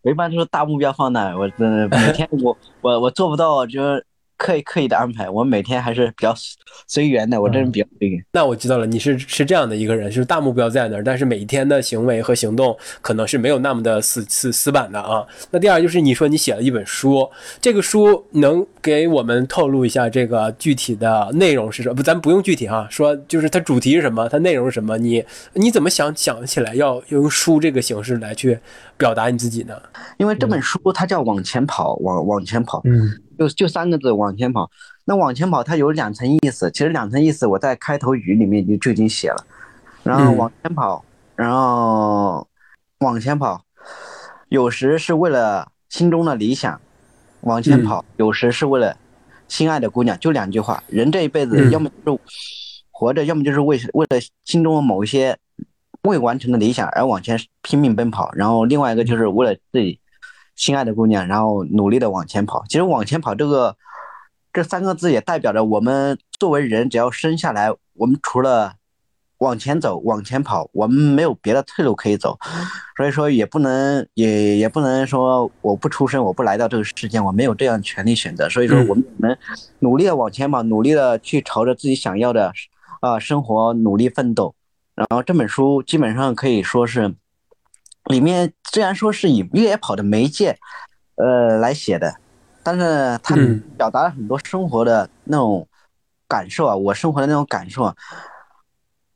[0.04, 4.06] 我一般就是大目标放那儿，我真的每天我 我我做不到就是。
[4.42, 6.34] 刻意刻意的安排，我每天还是比较
[6.88, 7.40] 随缘的。
[7.40, 8.26] 我这人比较随缘。
[8.32, 15.24] 那我知道了，你是是这样的一个人，就是大目标在那儿，但是每一天的行为和行动可能是没有那么的死死死板的啊。
[15.52, 17.30] 那第二就是你说你写了一本书，
[17.62, 21.94] 这个书能给我们透露一下这个具体的内容是什么？
[21.94, 24.98] 不，咱不用具体哈，说就是它主题是什么，它内容是什么？
[24.98, 25.24] 你
[25.54, 28.58] 你怎么想想起来要用书这个形式来去
[28.98, 29.80] 表达你自己呢？
[30.18, 32.82] 因为这本书它叫往前跑，往往前跑。
[32.86, 33.22] 嗯。
[33.48, 34.70] 就就三个字往前跑。
[35.06, 39.46] 那往前跑它有两层意思，其实两层意思我在开头语里面就就已经写了。
[40.04, 41.04] 然后往前跑，
[41.36, 42.48] 然后
[43.00, 43.64] 往前跑，
[44.50, 46.80] 有时是为了心中的理想
[47.42, 48.96] 往前跑，有时是为了
[49.48, 50.84] 心爱的姑娘，就两句话。
[50.88, 52.20] 人这一辈子要么就是
[52.92, 55.38] 活着，要么就是为为了心中的某一些
[56.04, 58.32] 未完成的理想而往前拼命奔跑。
[58.34, 60.00] 然后另外一个就是为了自己
[60.62, 62.64] 心爱的姑娘，然后努力的往前跑。
[62.70, 63.76] 其实往前跑这个
[64.54, 68.74] 这三个字也代表着我们作为人，只要生下来，我们除了
[69.40, 72.38] 往前走，往前跑，我们没有别的退路可以走，
[72.96, 78.48] 所以说也不能也也不能说我不出生，我不来到这个世界，我没有这样权利选择。
[78.48, 79.36] 所以说，我们能
[79.80, 82.54] 努力的往前跑，努力的去朝着自己想要的
[83.00, 84.54] 啊生活努力奋斗。
[84.94, 87.16] 然后这本书基本上可以说是
[88.06, 90.58] 里面虽然说是以越野跑的媒介
[91.16, 92.16] 呃来写的，
[92.64, 93.36] 但是他
[93.78, 95.68] 表达了很多生活的那种
[96.28, 97.96] 感受啊，我生活的那种感受啊。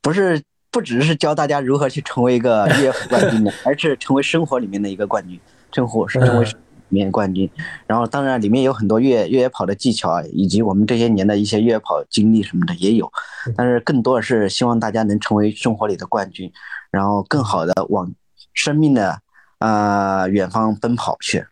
[0.01, 5.39] 不是，不只是教大家如何去成为一个越野跑冠军的， 而是成为生活里面的一个冠军，
[5.71, 6.53] 生活是成为里
[6.89, 7.49] 面冠军。
[7.87, 13.11] 然后，当然里面有很多越越野跑的技巧啊，以及我们这些年的一些越野跑经历什么的也有。
[13.57, 16.51] 但是更多的是希望大家能成为生活里的冠军，
[16.91, 18.13] 然后更好的往
[18.55, 19.19] 生命的
[19.59, 21.45] 啊远方奔跑去。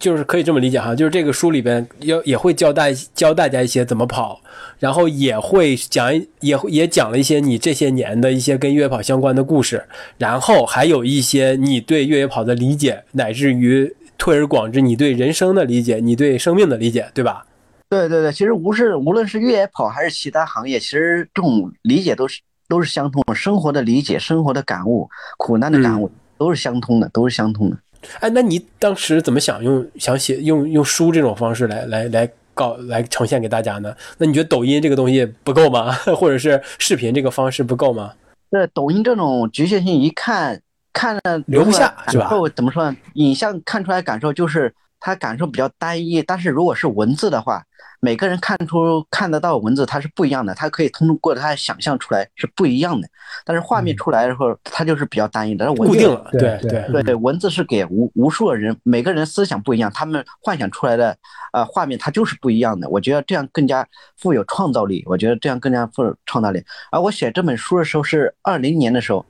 [0.00, 4.40] 就是可以这么理解哈，就是这个书里边要也会教大教大家一些怎么跑，
[4.80, 9.84] 然后也会讲也也讲了一些你这些年的一些跟越野跑相关的故事，
[10.18, 17.46] 然后还有一些你对越野跑的理解，乃至于推而广之你对人生的理解，你对生命的理解，对吧？
[17.88, 26.10] 对对对，其实无是无论是越野跑还是其他行业，其实这种理解都是都是相通，生活的理解、生活的感悟、苦难的感悟
[26.44, 27.76] 都是相通的，都是相通的。
[28.20, 33.96] 哎，那你当时怎么想用想写用用书这种方式来来来告来呈现给大家呢？
[34.18, 35.90] 那你觉得抖音这个东西不够吗？
[36.14, 38.12] 或者是视频这个方式不够吗？
[38.50, 40.60] 那抖音这种局限性，一看
[40.92, 42.30] 看了留不下是吧？
[42.54, 42.94] 怎么说呢？
[43.14, 44.74] 影像看出来感受就是
[45.04, 47.62] 它感受比较单一，但是如果是文字的话。
[48.00, 53.08] 每个人看出看得到文字，它是不一样的，它可以通过他想象出来是不一样的。
[53.46, 55.72] 但是画面出来的时候，它就是比较单一的。
[55.72, 61.16] 固定了，对对对对，文字是给无无数的人，每个人思想不一样，他们幻想出来的
[61.54, 62.86] 呃画面它就是不一样的。
[62.90, 63.86] 我觉得这样更加
[64.18, 66.62] 富有创造力，我觉得这样更加富有创造力。
[66.92, 69.24] 而我写这本书的时候是二零年的时候，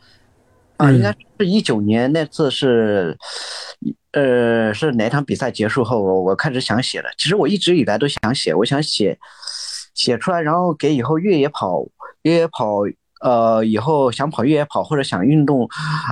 [0.77, 3.17] 啊，应该是一九年那次是。
[4.13, 7.09] 呃，是哪场比赛结束后，我我开始想写的。
[7.19, 9.19] 其实我一直以来都想写，我想写
[9.93, 11.85] 写出来，然后给以后越野跑、
[12.23, 12.83] 越野跑，
[13.23, 15.69] 呃，以后想跑越野跑或者想运动、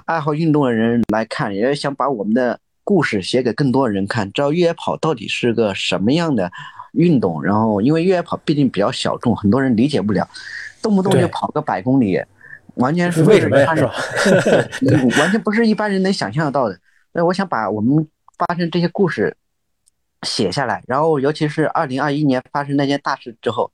[0.07, 6.51] 爱好运动的人来看，也想把我们的故事写给更多人看，知道越野跑到底是个什么样的
[6.94, 7.40] 运动。
[7.40, 10.29] 然后，因为越野跑毕竟比较小众，很多人理解不了，
[10.83, 12.20] 动不动就跑个百公里，
[12.74, 13.66] 完全是为什么呀？
[15.18, 16.78] 完全不是一般人能想象得到的。
[17.12, 18.08] 那我想把我们
[18.38, 19.37] 发生这些故事
[20.22, 23.70] 写下来，然后尤其是二零二一年发生那件大事之后，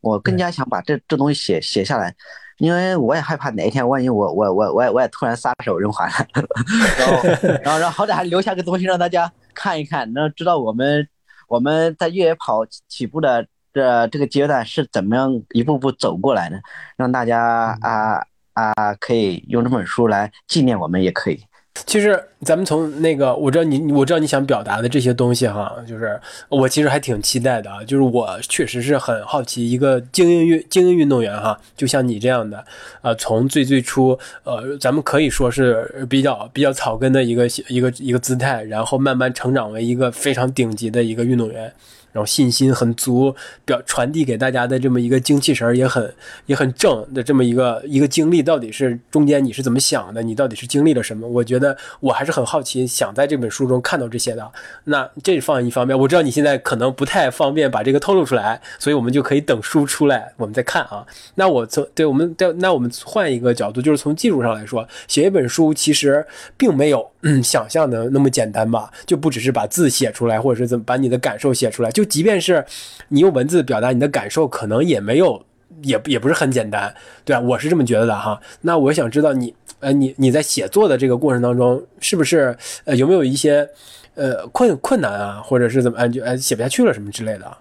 [0.00, 2.14] 我更加想把这这东西写写下来，
[2.58, 6.26] 因为我也害怕哪一天万一我我我我也我也突然撒手人寰了，
[6.98, 7.22] 然后
[7.62, 11.06] 然后然后好歹还留下个东西让大家看一看，能知道我们
[11.48, 16.58] 我们在越野跑起步的这这个阶段是怎么样一步步走过来的，
[16.96, 18.24] 让大家啊
[18.58, 21.38] 啊可以用这本书来纪念我们也可以。
[21.86, 27.84] 其实咱们从那个，我知道你，我知道你想表达的这些东西哈，就是我其实还挺期待的啊。
[27.84, 32.64] 就是我确实是很好奇，一个精英运精英运动员哈，就像你这样的，
[33.00, 41.72] 呃，从最最初，呃，咱们可以说是比较比较草根的一个一个一个姿态，然后慢慢成长为一个非常顶级的一个运动员。
[42.12, 46.14] 然后信心很足，表传递给大家的这么一个精气神也很
[46.46, 50.22] 也很正的这么一个一个经历，到底是中间你是怎么想的？
[50.22, 51.28] 你到底是经历了什么？
[51.28, 54.50] 我觉得我还是很好奇，想在这本书中看到这些的。
[54.84, 61.06] 那这放一方面，我知道你现在可能不太方便把这个透露出来，所以我们就可以等书出来，我们再看啊。
[61.34, 67.08] 那我从对我们对那我们换一个角度，就是从技术上来说，写一本书其实并没有
[67.42, 68.90] 想象的那么简单吧？
[69.06, 71.90] 就不只是把字写出来，或者是怎么把你的感受写出来。
[71.98, 72.64] 就即便是
[73.08, 75.44] 你用文字表达你的感受，可能也没有，
[75.82, 78.40] 也也不是很简单，对啊，我是这么觉得的哈。
[78.60, 83.68] 那我想知道你，呃，你你在写作的这个过程当中，是不是呃有没有一些
[84.14, 87.58] 呃困困难啊，或者是怎么就呃写不下去了什么之类的？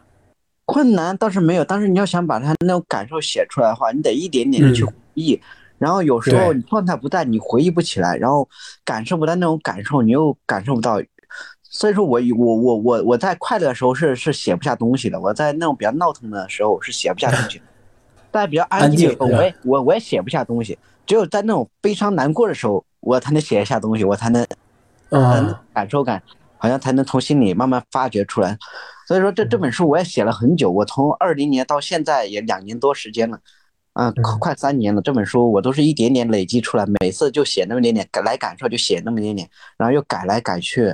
[0.66, 5.42] 困难倒是没有，但是你要想把他那种感受写出来的话，你得一点点的去回忆，
[5.80, 8.48] 然后有时候你状态不在，你回忆不起来，然后
[8.86, 11.02] 感受不到那种感受，你又感受不到。
[11.78, 17.62] 所以说我我我我我在快乐的时候是是写不下东西的，我在那种比较闹腾的时候是写不下东西，
[18.32, 20.76] 在比较安静的时候，我也我我也写不下东西。
[21.06, 24.44] 只有在那种悲伤难过的时候，我才能写一下东西，我才能，
[25.10, 26.20] 嗯，感受感，
[26.58, 28.58] 好像才能从心里慢慢发掘出来。
[29.08, 33.40] 所以说这这本书我也写了很久，我从二零年到现在也两年多时间了，
[33.94, 35.00] 啊，快快三年了。
[35.04, 40.92] 这本书我都是一点点累积出来，每次就写那么点点，来感受就写那么点点，然后又改来改去，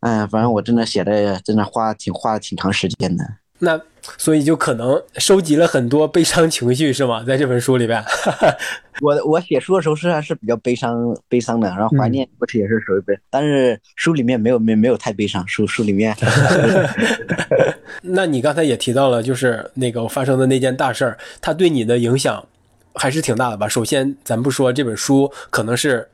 [0.00, 3.24] 嗯，反正我真的写的真的花挺花了挺长时间的。
[3.58, 3.80] 那
[4.18, 7.24] 所以就可能收集了很多悲伤情绪是吗？
[7.26, 8.04] 在这本书里边，
[9.00, 16.14] 我我写书的时候实际上是比较悲伤悲伤的，然后怀念不是也是属于悲，但是书里面没有没没有太悲伤，书书里面。
[18.02, 22.44] 那你刚才也提到了，就是那个发生的那件大事儿，它对你的影响
[22.94, 23.66] 还是挺大的吧？
[23.66, 26.06] 首先，咱不说这本书可能是。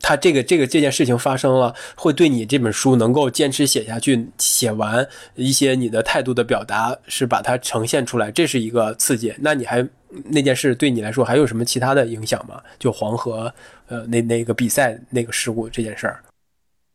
[0.00, 9.34] 他这个这个这件事情发生了，会对你这本书能够坚持写下去、写完一些你的态度的表达，是把它呈现出来，这是一个刺激。
[9.38, 9.86] 那你还
[10.24, 12.60] 那件事对你来说还有什么其他的影响吗？
[12.78, 13.52] 就黄河，
[13.88, 16.22] 呃，那那个比赛那个事故这件事儿，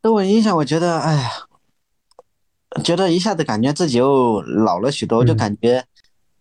[0.02, 1.30] 对我影响，我觉得，哎呀，
[2.82, 5.84] 觉得一下子感觉自己又老了许多，就感觉，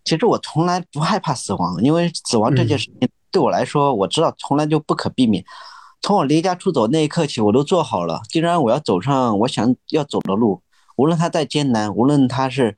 [0.03, 5.43] 其实我从来不害怕死亡，因为死亡这件事情对我来说，我知道从来就不可避免。
[6.01, 8.21] 从我离家出走那一刻起，我都做好了。
[8.29, 10.61] 既然我要走上我想要走的路，
[10.97, 12.75] 无论它再艰难，无论它是，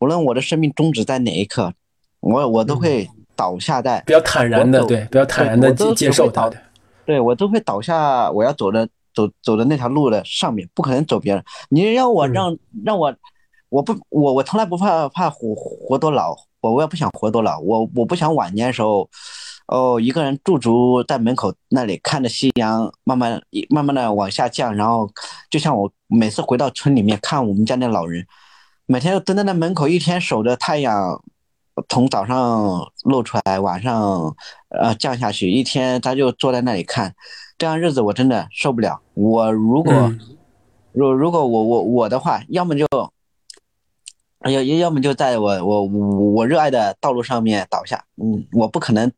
[0.00, 1.74] 无论我的生命终止在哪一刻，
[2.20, 3.06] 我我都会
[3.36, 6.56] 倒下在比较坦然的，对，比较坦然的接受它的。
[7.04, 11.44] 对我都会倒下，我要走的走走的那条路的上面，不可能走别人。
[11.68, 13.14] 你让我让让我，
[13.68, 19.06] 我不我我从来不怕怕活活多老，我我也不想活多老，我我不想晚年的时候。
[19.70, 25.08] 哦，一个人驻足在门口那里，看着夕阳慢慢、慢慢的往下降，然后
[25.48, 28.26] 就像我每次回到村里面看我们家那老人，
[28.86, 31.22] 每天都蹲在那门口，一天守着太阳
[31.88, 34.34] 从早上露出来，晚上
[34.70, 37.14] 呃降下去，一天他就坐在那里看，
[37.56, 39.00] 这样日子我真的受不了。
[39.14, 40.12] 我如果，
[40.90, 42.88] 如如果我我我的话，要么就，
[44.46, 49.12] 要要要么就在我我我热爱的道路上面倒下，嗯，我不可能。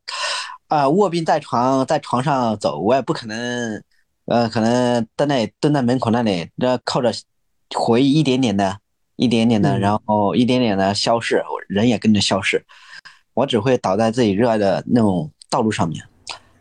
[0.73, 3.83] 啊，卧病在床，在床上走，我也不可能，
[4.25, 7.13] 呃，可能在那里蹲在门口那里，那靠着
[7.75, 8.79] 回忆一点点的，
[9.15, 12.65] 一点点的，然后一点点的消逝，人也跟着消逝。
[13.35, 16.03] 我只会倒在自己热爱的那种道路上面，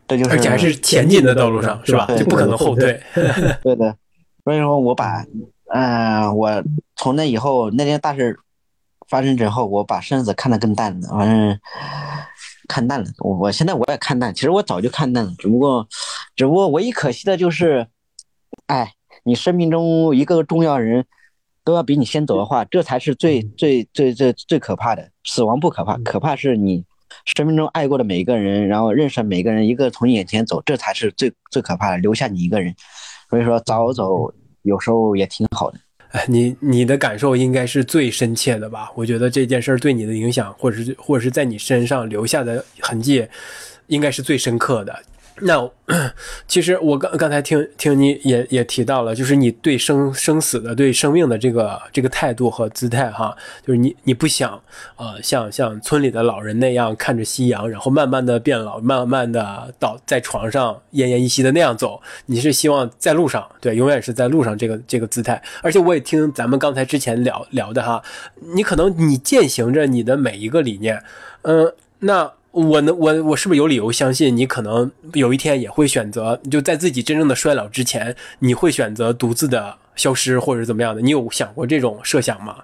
[0.06, 2.06] 这就是而且还是前进的道路上，是吧？
[2.14, 3.02] 就不可能后退。
[3.62, 3.96] 对的，
[4.44, 5.24] 所以说我把，
[5.72, 6.62] 嗯，我
[6.96, 8.38] 从那以后那件大事
[9.08, 11.58] 发生之后，我把生死看得更淡了，反正。
[12.68, 15.86] 看淡了，我我现在我也看淡，其实我早就看淡了，只不过，
[16.36, 17.86] 只不过唯一可惜的就是，
[18.66, 18.92] 哎，
[19.24, 21.04] 你生命中一个重要人
[21.64, 25.10] 都要比你先走的话，这才是最最最最最可怕的。
[25.24, 26.84] 死亡不可怕，可怕是你
[27.24, 32.74] 生命中爱过的每一个人，然后认识每一个人一个从眼前走，这才是最最可怕的，留下你一个人。
[33.28, 35.78] 所以说早走有时候也挺好的。
[36.12, 38.90] 哎，你你的感受应该是最深切的吧？
[38.94, 43.26] 我觉得这件事儿对你的影响，或者是或者是在你身上留下的痕迹，
[43.86, 44.94] 应该是最深刻的。
[45.40, 45.68] 那
[46.46, 54.60] 其实我刚刚才听听你也也提到了，就是你对生生死的、对生命的这个这个态度和姿态哈，就是你你不想
[54.96, 65.42] 呃像像村里的老人那样看着夕阳，然后慢慢的变老，慢慢的倒在床上奄奄一息的那样走，你是希望在路上，对，永远是在路上这个这个姿态。
[65.62, 68.02] 而且我也听咱们刚才之前聊聊的哈，
[68.54, 71.02] 你可能你践行着你的每一个理念，
[71.42, 72.32] 嗯，那。
[72.52, 81.00] 我能，我我是不是有理由相信你可能有一天也会选择，就在自己真正的衰老之前，你会选择独自的消失，或者怎么样的？
[81.00, 82.56] 你有想过这种设想吗？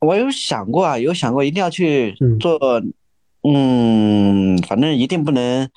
[0.00, 2.58] 我有想过啊，有想过一定要去做，
[3.42, 5.68] 嗯，反正一定不能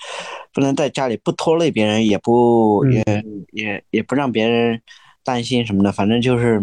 [0.53, 3.03] 不能在家里不拖累别人，也不也
[3.53, 4.81] 也也不让别人
[5.23, 6.61] 担心什么的，反正就是。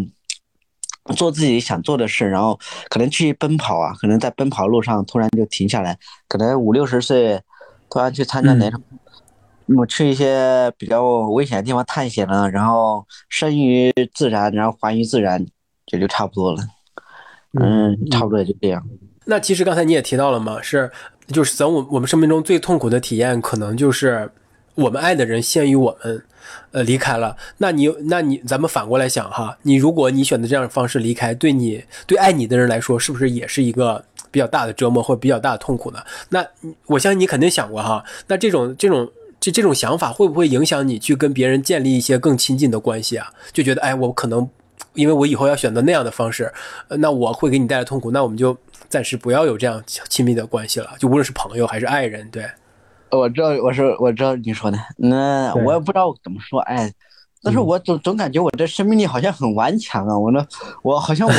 [1.15, 7.39] 做自己想做的事，然后可能去奔跑啊，可能在奔跑路上突然就停下来，可能五六十岁
[7.89, 8.81] 突然去参加哪种，
[9.77, 15.45] 我去一些比较危险的地方探险了，然后生于自然，然后还于自然，
[15.85, 16.63] 这就差不多了。
[17.59, 18.83] 嗯，差不多也就这样。
[19.25, 20.91] 那其实刚才你也提到了嘛，是
[21.27, 24.29] 就是咱我我们生命中最痛苦的体验，可能就是
[24.75, 26.23] 我们爱的人先于我们。
[26.71, 35.99] 呃，离开了，那你，那你，咱们反过来想哈，你如果你选择这样的方式离开，对你，对爱你的人来说，是不是也是一个比较大的折磨或比较大的痛苦呢？
[36.29, 36.45] 那
[36.85, 39.09] 我相信你肯定想过哈，那这种这种
[39.39, 43.31] 这这种想法会不会影响你去跟别人建立一些更亲近的关系啊？
[43.51, 44.47] 就觉得，哎，我可能
[44.93, 46.53] 因为我以后要选择那样的方式，
[46.89, 48.55] 那我会给你带来痛苦，那我们就
[48.87, 52.45] 暂时不要有这样亲密的关系了，就无论是朋友还是爱人，对。
[53.17, 56.91] 我知道，我说我知道你说的，那我也不知道怎么说，哎，
[57.41, 60.45] 但是我总总感觉我这生命力好像很顽强啊，我呢，
[60.83, 61.33] 我好像我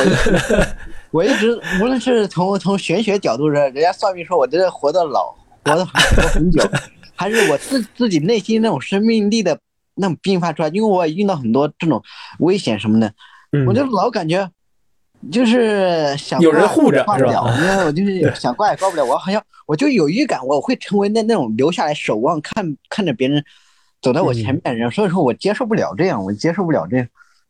[1.11, 5.93] 我一直无论是从从玄学角度上，人家算命说我这活到老，活到活
[6.29, 6.63] 很久，
[7.15, 9.59] 还是我自自己内心那种生命力的
[9.95, 12.03] 那种迸发出来，因为我也遇到很多这种
[12.41, 13.13] 危险什么的，
[13.67, 14.51] 我就老感觉。
[15.31, 17.59] 就是想有人护着是吧？
[17.61, 23.45] 因为我就是想挂也挂不了，我好像我就有预感，我会成为那那种留下来守望，看看着别人
[24.03, 27.07] 走在我前面的人，所以说我接受不了这样，我接受不了这样。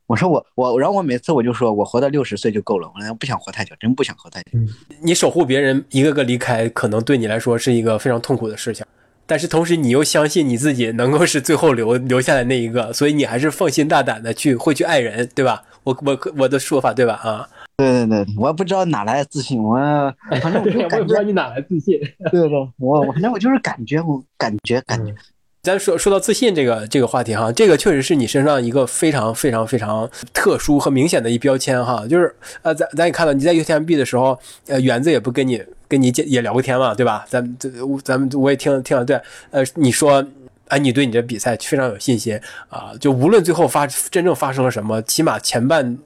[0.07, 4.59] 我说我我，然后我每次我就说我活到六十岁就够了，我不想活太久，真不想活太久。
[5.03, 8.87] 你守护别人一个个离开，可能对你来说是一个非常痛苦的事情，
[9.27, 15.65] 但是同时你又相信你自己能够是最后留留下来那一个，所以你还是放心大胆的去会去爱人，对吧？
[15.83, 17.15] 我我我的说法对吧？
[17.15, 17.49] 啊。
[17.77, 19.77] 对对对，我也不知道哪来的自信，我
[20.41, 21.99] 反正我就感觉你哪来自信。
[22.31, 25.15] 对对，我反正我就是感觉，我感觉感觉。
[25.63, 37.27] 咱说说到自信这个这个话题哈，这个确实是你身上一个非常非常非常特殊和明显的一标签哈，就是呃，咱咱也看到你在 UTMB 的时候，呃，园子也不跟你跟你也聊过天嘛，对吧？
[37.29, 37.69] 咱这
[38.03, 39.21] 咱们我也听听了，对，
[39.51, 40.25] 呃，你说
[40.69, 45.99] 哎，你对你的比赛非常有信心啊，就无论最后发真正发生了什么，起码前半。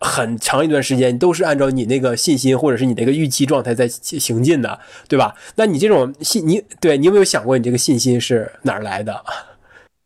[0.00, 5.34] 很长一段时间，你都是按照你那个信心或者是你那个预期状态在行进的，对吧？
[5.56, 9.24] 那你这种信，你对你有没有想过，你这个信心是哪儿来的？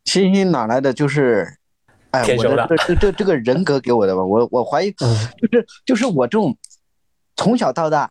[0.05, 0.93] 信心哪来的？
[0.93, 1.47] 就是，
[2.11, 2.67] 哎，天生的。
[2.69, 4.25] 这这这这个人格给我的吧？
[4.25, 6.57] 我我怀疑，就是就是我这种
[7.37, 8.11] 从小到大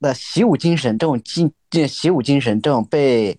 [0.00, 3.36] 的习武精神，这种精这习武精神，这种被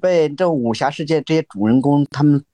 [0.00, 2.44] 被这种武侠世界这些主人公他们。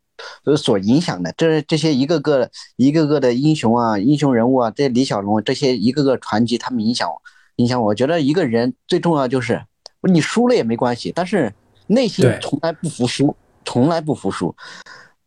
[0.56, 7.22] 所影响的，这这些一个个、一个个的英雄啊，英雄人物啊，这李小龙这些一个个传奇，他们影响我，
[7.56, 7.88] 影响我。
[7.88, 9.62] 我觉得一个人最重要就是，
[10.02, 11.52] 你输了也没关系，但是
[11.86, 14.54] 内心从来不服输，从来不服输。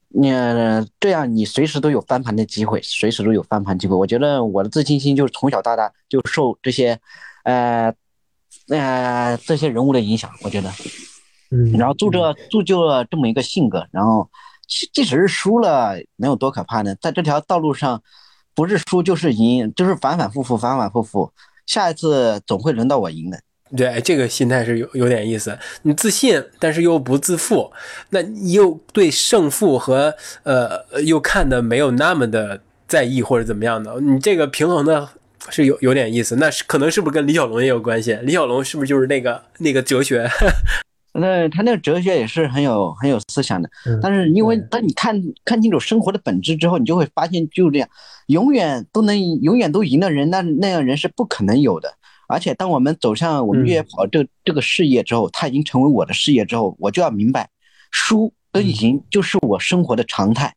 [0.10, 0.30] 你
[1.00, 3.96] 这样，你随时都有翻盘的机会，随时都有翻盘机会。
[3.96, 7.00] 我觉得我的自信心就是从小到大就受这些，
[7.43, 7.93] 呃，
[8.70, 10.32] 呃这些人物的影响。
[10.41, 10.72] 我觉得，
[11.52, 14.30] 嗯，然后铸就铸就了这么一个性格，然后。
[14.68, 16.95] 即使是输了，能有多可怕呢？
[17.01, 18.01] 在这条道路上，
[18.53, 21.32] 不是输就是赢，就是反反复复，反反复复。
[21.66, 23.39] 下一次总会轮到我赢的。
[23.76, 25.57] 对，这个心态是有有点意思。
[25.82, 27.72] 你自信，但是又不自负，
[28.09, 28.22] 那
[28.53, 30.13] 又对胜负和
[30.43, 35.09] 呃又看的没有那么的在意或者怎么样的，你这个平衡的
[35.49, 36.36] 是有有点意思。
[36.36, 38.13] 那是可能是不是跟李小龙也有关系？
[38.22, 40.30] 李小龙是不是就是那个那个哲学？
[41.18, 43.70] 那他那个哲学也是很有很有思想的，
[44.01, 47.88] 但是因为当你看看清楚生活的本质之后，你就会发现就这样，
[48.28, 51.93] 永远都能永远都赢的人，那那样人是不可能有的。
[52.28, 57.47] 而且当我们走向我们越野跑这这个事业之后，他已经成为我的事业之后，我就要明白，
[57.91, 60.53] 输跟赢就是我生活的常态。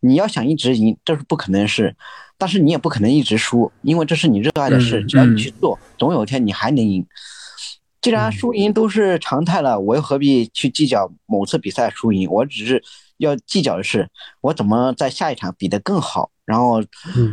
[0.00, 1.94] 你要想一直赢，这是不可能事，
[2.36, 7.06] 但是你也不可能一直输，因为这是你热爱的事，只要你去做，总有一天你还能赢。
[8.02, 12.28] 既然输赢都是常态了，我又何必去计较某次比赛输赢？
[12.28, 12.82] 我只是
[13.18, 14.08] 要计较的是，
[14.40, 16.82] 我怎么在下一场比得更好，然后，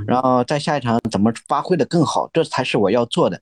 [0.05, 3.41] 然后在下一场怎么发挥的更好，这才是我要做的。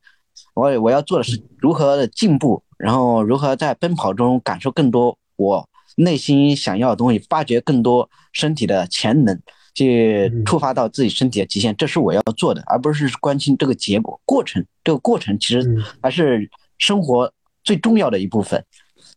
[0.53, 5.67] 我我要做的是如何的进步，然后如何在奔跑中感受更多我
[5.97, 9.37] 内心想要的东西，发掘更多身体的潜能，
[9.75, 14.65] 去触发到自己身体的极限，这是我要做的，而不是关心这个结果过程。
[14.81, 16.49] 这个过程其实还是。
[16.77, 17.31] 生活
[17.63, 18.63] 最重要的一部分，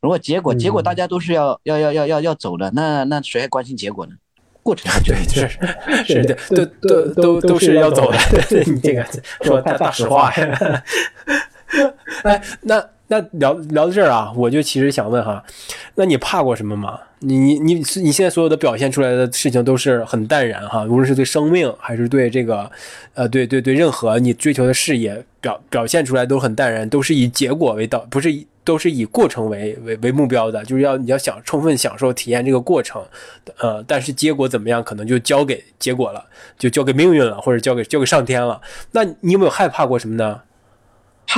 [0.00, 4.12] 如果结果结果大家都是要要要要要要走的，那那谁还关心结果呢？
[4.62, 5.48] 过程对是。
[6.04, 8.18] 是的，都都都都是要走的，
[8.66, 9.06] 你这个
[9.42, 10.84] 说大大实话呀。
[12.24, 15.44] 哎，那那聊聊到这儿啊，我就其实想问哈，
[15.96, 16.98] 那你怕过什么吗？
[17.18, 22.70] 你你你你现在所有的表现出来的事情都是很淡然哈，无论是对生命还是对这个，
[23.14, 33.02] 呃，对对对，任何你追求的事业表表现出来都很淡然，都是以结果为导，不是以都是以过程为为为目标的，就是要你要想充分享受体验这个过程，
[33.58, 36.24] 呃，但是结果怎么样，可能就交给结果了，
[36.56, 38.60] 就交给命运了，或者交给交给上天了。
[38.92, 40.40] 那你有没有害怕过什么呢？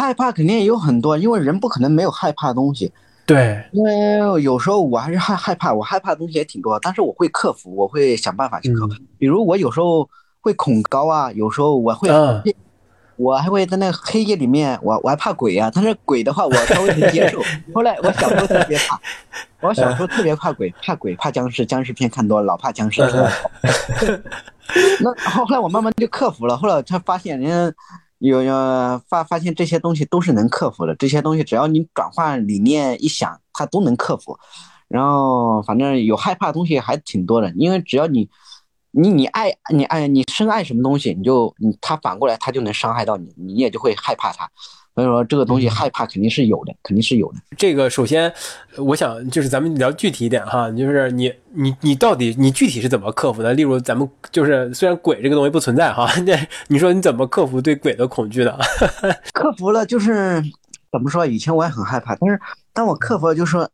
[0.01, 2.91] 害怕肯定也有很多，因为人不可能没有害怕的东西。
[3.27, 8.95] 对，因为有时候我还是害害怕，我害怕的东西也挺多，但是我会克服，我会想办法去克服。
[9.19, 10.09] 比如我有时候
[10.41, 12.09] 会恐高啊，有时候我会，
[13.17, 15.71] 我还会在那个黑夜里面，我我还怕鬼啊。
[15.73, 17.41] 但是鬼的话，我稍微能接受。
[17.75, 19.01] 后来我小时候特别怕，
[19.61, 23.03] 我小时候特别怕鬼， 怕鬼，怕僵尸，僵尸片看多了，老怕僵尸。
[25.01, 26.57] 那后来我慢慢就克服了。
[26.57, 27.73] 后来才发现，人
[28.31, 28.53] 有有
[29.09, 30.95] 发发现这些东西都是能克服的。
[30.95, 34.39] 这些东西只要你转换理念一想，它都能克服。
[34.89, 38.29] 然后反正有害怕的东西还挺多的，因为只要你。
[38.95, 44.47] 你你爱你爱你深爱什么东西，你就你他反过来他就能伤害到你，你也就会害怕他。
[44.95, 47.39] 所以说这个东西害怕肯定是有的，肯定是有的。
[47.57, 48.33] 这个首先
[48.77, 53.55] 我想就是咱们聊具体一点哈，就是你你你到底你具体是怎么克服的？
[53.55, 56.37] 例如咱们就是虽然鬼这个东西不存在哈，那
[56.69, 58.59] 你说你怎么克服对鬼的恐惧的？
[59.33, 60.43] 克服了就是
[60.91, 61.27] 怎么说？
[61.27, 62.39] 以前我也很害怕，但是
[62.75, 63.71] 当我克服了，就说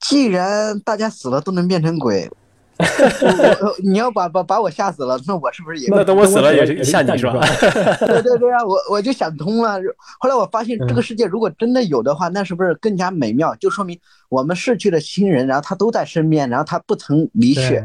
[0.00, 2.30] 既然大家死了都能变成鬼。
[2.78, 5.88] 我 你要把把把我吓死了，那我是不是也？
[5.90, 7.40] 那等我死了也是吓你是吧？
[8.00, 9.78] 对对对啊，我我就想通了。
[10.18, 13.54] 后来我发现，这个世界如果真的有的话，那是不是更加美妙？
[13.56, 13.98] 就说明
[14.28, 17.84] 我们逝去的亲人，然后他都在身边，然后他不曾离去。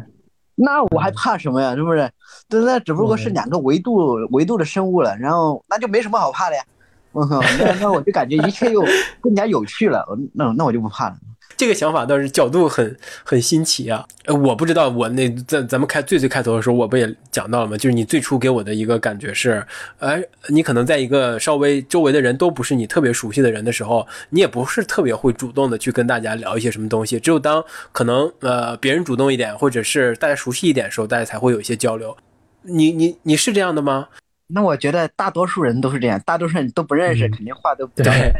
[0.55, 1.75] 那我还怕什么呀？
[1.75, 2.09] 是不是？
[2.49, 6.63] 那那只不过是两个维度维度的生物了，然后那就没什么好怕的呀。
[7.11, 8.83] 我靠，那那我就感觉一切又
[9.21, 10.05] 更加有趣了。
[10.33, 11.15] 那那我就不怕了。
[11.57, 14.07] 这个想法倒是角度很很新奇啊！
[14.25, 17.75] 呃，我不知道，我那在咱们开最最开头的时候，我不也讲到了吗？
[17.75, 19.65] 就是你最初给我的一个感觉是，
[19.97, 27.19] 哎，你可能在一个稍微周围的人都不是你特别熟悉的人的时候，你也不是特别会主动的去跟大家聊一些什么东西。
[27.19, 32.15] 只有当可能呃别人主动一点，或者是大家熟悉一点的时候，大家才会有一些交流。
[32.61, 34.09] 你你你是这样的吗？
[34.49, 38.31] 那我觉得大多数人都是这样，大多数人都不认识，肯定话都不对。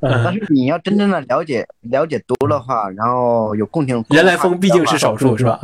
[0.00, 5.60] 但是你要真正的了解了解多的话，然后有共情，人来疯毕竟是少数，是吧？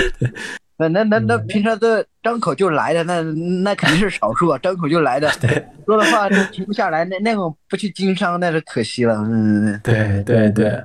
[0.76, 3.22] 那那那那平常都张口就来的，那
[3.62, 5.30] 那肯定是少数啊，张口就来的，
[5.84, 9.16] 说的话就停不下来，那那种不去经商，那是可惜了。
[9.26, 10.82] 嗯，对对对。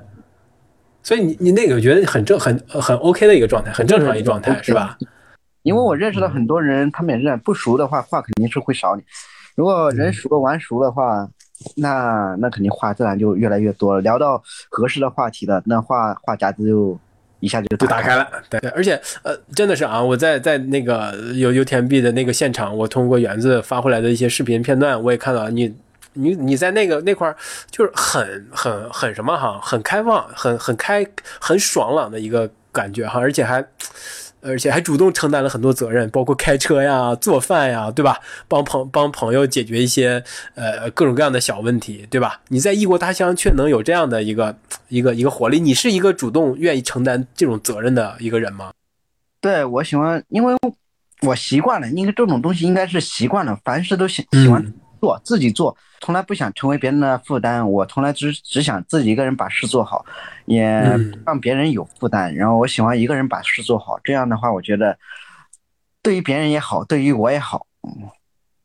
[1.02, 4.98] 所以你你那个我觉得很正很很 OK 的一个状态，很正常一个状态，是吧？
[5.62, 9.02] 因为我认识了很多人，他们也是不熟的话，话肯定是会少你。
[9.54, 11.28] 如果人熟了玩熟的话。
[11.76, 16.98] 那那肯定话自然就越来越多了，聊到合适的话题了，那话话匣子就
[17.40, 18.28] 一下就就打开了。
[18.48, 25.74] 对，而且呃，真的是啊，我在在那个有油田币的那个现场，我通过园子发回来的一些视频片段，我也看到你
[26.12, 27.36] 你你在那个那块儿
[27.70, 31.06] 就是很很很什么哈，很开放，很很开
[31.40, 33.64] 很爽朗的一个感觉哈，而且还。
[34.46, 38.18] 而且还主动承担了很多责任，包括开车呀、做饭呀，对吧？
[38.46, 40.22] 帮朋帮朋友解决一些
[40.54, 42.40] 呃各种各样的小问题，对吧？
[42.48, 44.56] 你在异国他乡却能有这样的一个
[44.88, 48.72] 一个一个活力，你是一个主动愿意承担这种责任的一个人吗？
[49.40, 50.54] 对，我喜欢，因为
[51.22, 54.64] 我习惯了，因为这种东西应该是习惯了，凡事都喜喜欢
[55.00, 55.76] 做自己做。
[56.00, 60.04] 从来不想成为别人的负担，我从来只只想自己一个人把事做好，
[60.44, 60.62] 也
[61.24, 62.34] 让别人有负担。
[62.34, 64.98] 然后我喜欢一个人把事做好，这样的话，我觉得
[66.02, 67.66] 对于别人也好，对于我也好。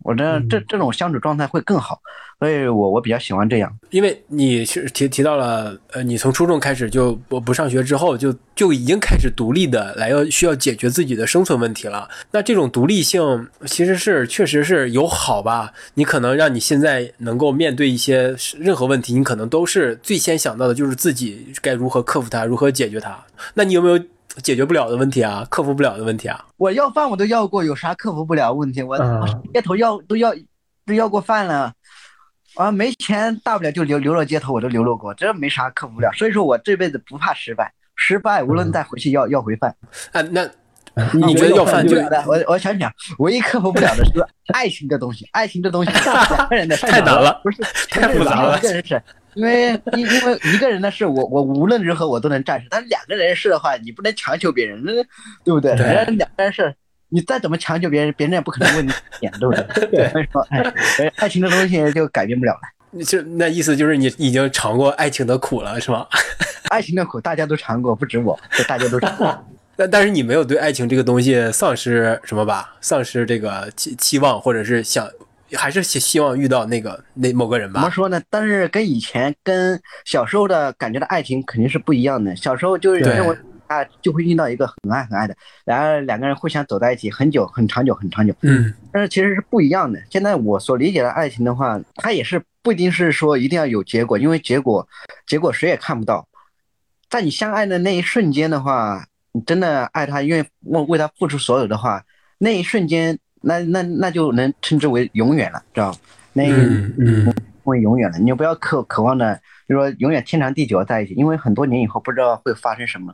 [0.04, 2.02] 我这这这种相处状态会更好，
[2.42, 3.72] 所以我我比较喜欢这样。
[3.92, 12.10] 因为你是提提到了，呃，你从初中开始就不不上学之后，就就已经开始独立的来要需要解决自己的生存问题了。
[12.32, 15.72] 那这种独立性其实是确实是有好吧？
[15.94, 23.16] 你可能让你现在能够面对一些任何问题，你可能都是最先想到的就是自己该如何克服它，如何解决它。
[23.54, 24.00] 那你有没有？
[24.42, 26.46] 解决不了的问题啊，克服不了的问题啊！
[26.56, 28.82] 我要饭我都要过，有啥克服不了问题？
[28.82, 28.98] 我
[29.54, 30.34] 街头要都要
[30.86, 31.74] 都要过饭了，
[32.56, 36.12] 啊，没钱大不了就流流落街头，我都流落过，这没啥克服不了。
[36.14, 39.76] 所以说我这辈子不怕失败，失败无论再回去要要回饭。
[40.12, 40.50] 啊，那。
[41.14, 41.96] 你觉得要饭就
[42.28, 44.12] 我我想想，唯一克服不了的是
[44.54, 48.58] 爱情这东西，爱情这东西两个人的 太难了，不是太复杂了。
[48.58, 49.02] 一个人是，
[49.36, 52.68] 因为因因为一个人的事，我我无论如何我都能战胜。
[52.70, 54.92] 但是两个人事的话，你不能强求别人，那
[55.46, 55.72] 对不对？
[55.72, 56.76] 人两个人事，
[57.14, 59.86] 你再怎么强求别人，别人也不可能问你点，对不对？
[59.92, 60.10] 对。
[60.10, 60.74] 所以说，哎，
[61.18, 62.62] 爱情的东西就改变不了了。
[63.06, 66.08] 就那意思就是你已经尝过爱情的苦了，是吗？
[66.72, 69.46] 爱情的苦大家都尝过，不止我，大家都尝过。
[69.76, 72.76] 但但是你没有对爱情这个东西丧失什么吧？
[72.82, 75.10] 丧失这个期期望，或者是想，
[75.54, 77.80] 还是希希望遇到那个那某个人吧？
[77.80, 78.22] 怎么说呢？
[78.30, 82.36] 但是跟以前跟小时候的感觉的爱情肯定是不一样的。
[82.36, 83.38] 小时候就是认为
[83.72, 88.34] 啊，就会遇到一个很爱很爱的，然后两个人互相走在一起很久很长久很长久。
[88.42, 88.74] 嗯。
[88.92, 90.02] 但是其实是不一样的。
[90.10, 94.88] 现在我所理解的爱情的话，它也是不一定是说一定要有结果，因为结果
[95.26, 96.28] 结果谁也看不到。
[97.10, 99.06] 在你相爱的那一瞬间的话。
[99.34, 102.04] 你真的爱他，愿意为为他付出所有的话，
[102.38, 105.98] 那一瞬间那那那就能称之为永远了，知道吧？
[106.34, 113.14] 那嗯嗯为永远了，你就不要渴渴望的，就说永远天长地久在一起，因为很多年以后不知道会发生什么。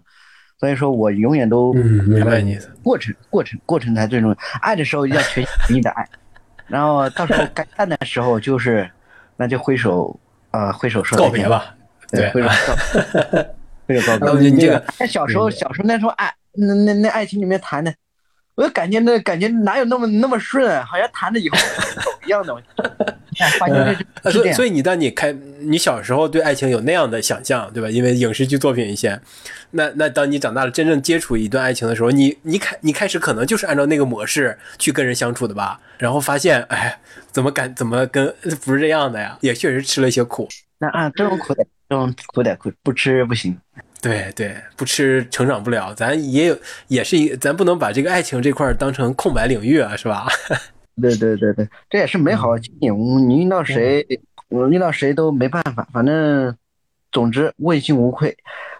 [0.59, 2.61] 所以说我永远都嗯，明白你的。
[2.83, 4.37] 过程过程过程才最重要。
[4.61, 6.07] 爱的时候要全心全意的爱，
[6.67, 8.89] 然后到时候该散的时候就是，
[9.35, 10.19] 那就挥手
[10.51, 11.75] 呃挥手说告别，吧。
[12.09, 13.45] 对挥手告
[13.87, 14.49] 挥手告别。
[14.49, 17.93] 得你这个哎，小时候小时候那时候爱那那那爱情里面谈的，
[18.55, 22.55] 我就感觉那感觉哪有那么那么顺啊，好像谈了以后走一样的。
[23.39, 24.65] 哎发现这呃是这样所以所。
[24.65, 27.89] 以你当你开你小时候对爱情有那样的想象，对吧？
[27.89, 29.19] 因为影视剧作品一些，
[29.71, 36.99] 那那当你长大了真正接触一段爱情的时候，你你开你开始可能就是按照那个模式去跟人相处的吧，然后发现哎，
[37.31, 38.33] 怎么感怎么跟
[38.65, 39.37] 不是这样的呀？
[39.41, 40.49] 也确实吃了一些苦。
[40.79, 43.55] 那啊，这种苦的，这种苦得苦不吃不行。
[44.01, 46.57] 对对，不吃成长不了，咱也有
[46.87, 50.27] 也是一，咱不能把这个爱情这块当成空白领域啊，是吧？
[51.01, 52.97] 对对对对，这也是美好的经验。
[52.97, 54.05] 我你遇到谁，
[54.49, 56.55] 我遇到谁都没办法，反正，
[57.11, 58.35] 总之问心无愧。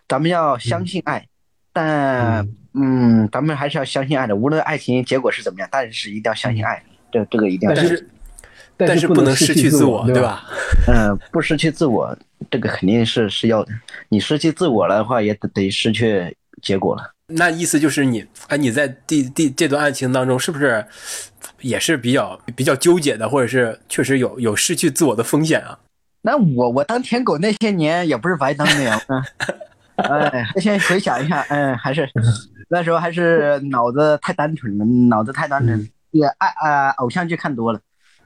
[0.07, 1.27] 咱们要相信爱，
[1.73, 4.35] 但嗯，咱们还是要相信爱的。
[4.35, 7.95] 无论爱情结果是怎么样，但是一定要相信爱，这这个一定要相信。
[8.77, 10.05] 但是但是不能失去自我？
[10.07, 10.43] 对吧？
[10.87, 12.17] 嗯，不失去自我，
[12.49, 13.71] 这个肯定是是要的。
[14.09, 17.11] 你失去自我了的话，也得得失去结果了。
[17.29, 20.85] 那意思就是你，啊，你在第第这段爱情当中，是不是
[21.61, 25.77] 也是比较比较纠结的，或者是确实有有失去自我的风险啊？
[26.21, 28.99] 那我我当舔狗那些年也不是白当的呀。
[29.07, 29.23] 嗯，
[30.29, 32.09] 哎，现在回想一下，嗯，还是
[32.69, 37.79] 那时候还是脑子太单纯了，脑子太单纯，也爱啊、偶像剧看多了。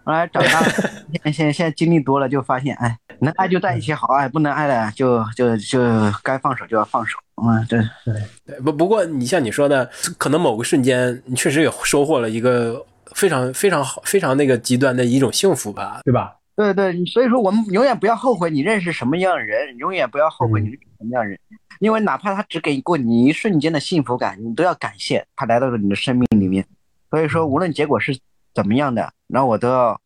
[0.03, 0.67] 后来长大了，
[1.23, 5.79] 现现现在经历多了，就发现，哎，能爱就在一起好爱，不能爱了就就就
[6.23, 7.19] 该放手就要放手。
[7.43, 12.83] 嗯，对对不不过你像你说的，可能某个瞬间你确实也收获了一个
[13.15, 16.01] 非常非常好、非常那个极端的一种幸福吧？
[16.03, 16.35] 对吧？
[16.55, 21.39] 对对，所以说我们永远不要后悔你认识什么样的人，永远不要后悔你认识什么样的人，
[21.79, 26.65] 因为哪怕他只给过你一瞬间的幸福感，你都要感谢他来到了你的生命里面。
[27.09, 28.17] 所以说，无论结果是
[28.53, 29.99] 怎么样的，然后我都要，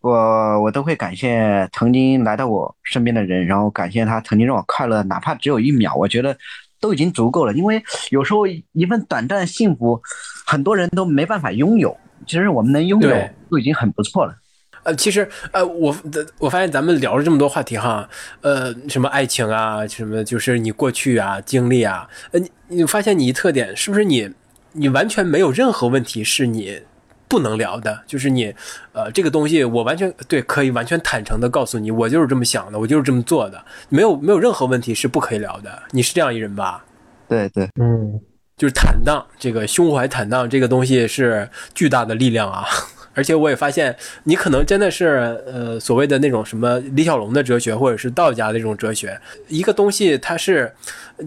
[0.00, 6.36] 我我都会感谢曾经来到我身边的人，然后感谢他曾经让我快乐，哪怕只有一秒，我觉得
[6.80, 7.52] 都已经足够了。
[7.52, 7.80] 因为
[8.10, 10.00] 有时候一份短暂的幸福，
[10.46, 11.96] 很多人都没办法拥有，
[12.26, 13.16] 其实我们能拥有
[13.50, 14.34] 都已经很不错了。
[14.82, 15.94] 呃，其实呃，我
[16.38, 18.08] 我发现咱们聊了这么多话题哈，
[18.40, 24.30] 呃，什么爱情啊，什么就是你过去啊经历啊，呃，你你发现你一特点是不是你
[24.72, 26.80] 你完全没有任何问题是你
[27.28, 28.54] 不能聊的，就是你
[28.92, 36.82] 呃这个东西我完全对可以完全坦诚的告诉你，我就是这么想的，我就是这么做的，没有没有任何问题是不可以聊的，你是这样一人吧？
[37.28, 37.68] 对对。
[37.78, 38.18] 嗯，
[38.60, 42.62] 就是坦荡，这个胸怀坦荡这个东西是巨大的力量啊！
[43.16, 50.70] 而且我也发现，你可能真的是呃所谓的那种什么李小龙的哲学，或者是道家的这种哲学，一个东西它是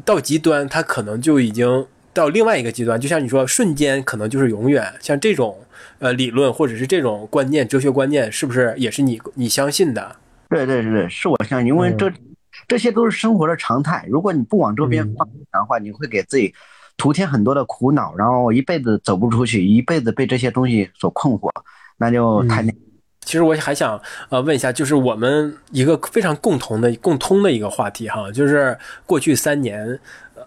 [0.05, 3.01] 到极端，它可能就已经到另外一个极端。
[3.01, 5.57] 就像你说，瞬间可能就是永远，像这种
[5.97, 10.17] 呃理论或者是这种观念、哲学观念，是不是也是你你相信的？
[10.51, 12.13] 对对对，是我相信，因为这、
[12.67, 14.05] 这些都是生活的常态。
[14.07, 16.53] 如果你不往这边发展的话，你会给自己
[16.97, 21.49] 徒添很多的苦恼，然后一辈子走不出去，一辈子被这些东西所困惑，
[21.97, 22.73] 那就太那。
[23.25, 29.99] 其实我还想呃问一下，就是我们一个非常共同的、共通的一个话题哈，就是过去三年，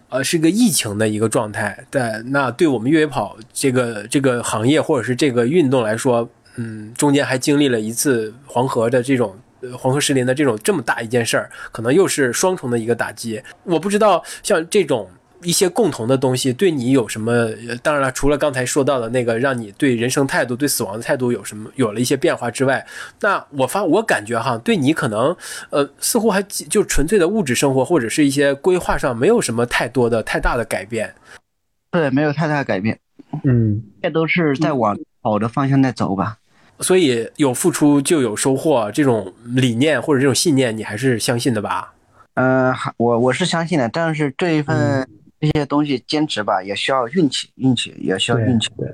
[0.08, 1.86] 呃，是个疫情的一个状态。
[1.90, 9.36] 但那对我们越野跑这个这个行业或者是这个运动来说，嗯，中间还经历了一次黄河的这种。
[9.62, 13.42] 呃黄河石林的这种这么大一件事儿，可能又是双重的一个打击。
[13.64, 15.08] 我不知道像这种
[15.42, 17.32] 一些共同的东西对你有什么？
[17.68, 22.84] 呃当然了，除了刚才说到的那个让你对人生态度、对死亡的态度有什么有了一些变化之外，
[23.20, 25.36] 那我发我感觉哈，对你可能
[25.70, 31.14] 呃似乎还就纯粹的物质生活或者是一些规划上没有什么太多的太大的改变。
[31.90, 32.98] 对，没有太大的改变，
[33.44, 36.38] 嗯，这都是在往好的方向在走吧。
[36.80, 41.94] 所以有付出就有收获，这种理念或者这种信念，你还是相信的吧？
[42.34, 45.08] 嗯、还我我是相信的，但是这一份
[45.50, 48.68] 这些东西坚持吧，也需要运气，运气也需要运气。
[48.76, 48.88] 对，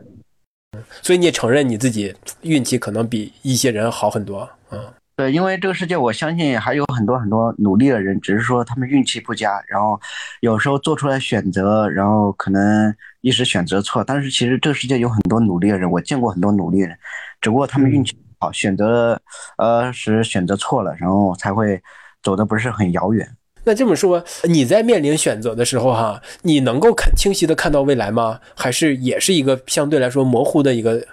[1.02, 4.92] 所以你也承认你自己运气可能比一些人好很多，嗯。
[5.14, 10.00] 对，因为这个世界，我相信还有很多很多努力的人，只是说他们运气不佳，然后
[10.40, 14.02] 有时候做出来选择，然后可能一时选择错。
[14.02, 16.98] 但是其实这个世界有很多努力的人，我见过很多努力的人，
[17.42, 19.20] 只不过他们运气不好，选择
[19.58, 21.80] 呃是选择错了，然后才会
[22.22, 23.28] 走的不是很遥远。
[23.64, 28.40] 那这么说，你在面临选择的时候，哈，你能够看清晰的看到未来吗？
[28.56, 31.06] 还是也是一个相对来说模糊的一个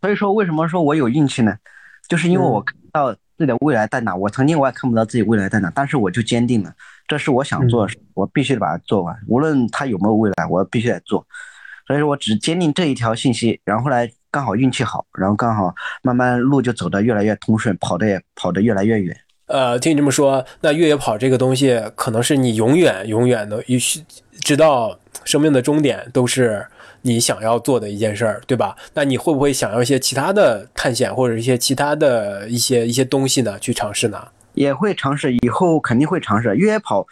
[0.00, 1.52] 所以说为什么说我有运气呢？
[2.08, 4.14] 就是因为我看到自己的未来在哪。
[4.14, 6.72] 我曾经我也看不到自己未来在哪，但是我就坚定了，
[7.08, 11.26] 这是我想做的事，我必须得把它做完，无论它有没有未来，我必须得做。
[11.86, 19.16] 所以说我只坚定这一条信息，然后后来刚好运气好，然后刚好慢慢路就走得越来越通顺，跑得也跑得越来越远。
[19.50, 23.62] 呃，听你这么说，那越野跑这个东西，可能是你永远永远的，
[24.40, 26.66] 直到生命的终点都是。
[27.02, 28.76] 你想要做的一件事儿，对吧？
[28.92, 33.58] 那你会不会想要一些其他的探险，或者一些其他的一些一些东西呢？
[33.58, 34.28] 去尝试呢？
[34.52, 36.54] 也会尝试，以后肯定会尝试。
[36.56, 37.06] 越野跑，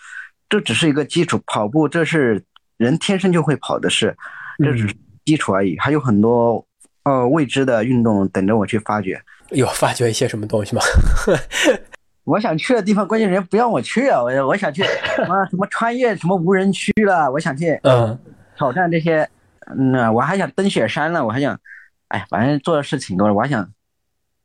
[0.47, 2.45] 这只是一个基础，跑步这是
[2.77, 4.15] 人天生就会跑的事，
[4.63, 5.75] 这只是基础而已。
[5.79, 6.63] 还有很多
[7.05, 9.19] 呃未知的运动等着我去发掘。
[9.53, 10.83] 有发掘一些什么东西吗？
[12.29, 14.23] 我想去的地方，关键人不让我去啊！
[14.23, 14.83] 我我想去
[15.17, 18.19] 什么 什么穿越什么无人区了，我想去嗯
[18.57, 19.29] 挑战这些。
[19.77, 21.59] 嗯，我还想登雪山呢，我还想，
[22.09, 23.71] 哎，反正做的事挺多的，我还想，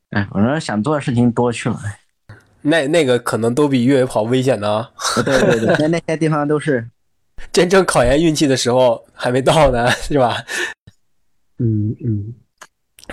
[0.09, 1.79] 哎，我说想做的事情多去了，
[2.61, 4.87] 那那个可能都比越野跑危险呢。
[5.23, 6.85] 对对对，那那些地方都是
[7.53, 10.43] 真正考验运气的时候还没到呢，是吧？
[11.59, 12.33] 嗯嗯。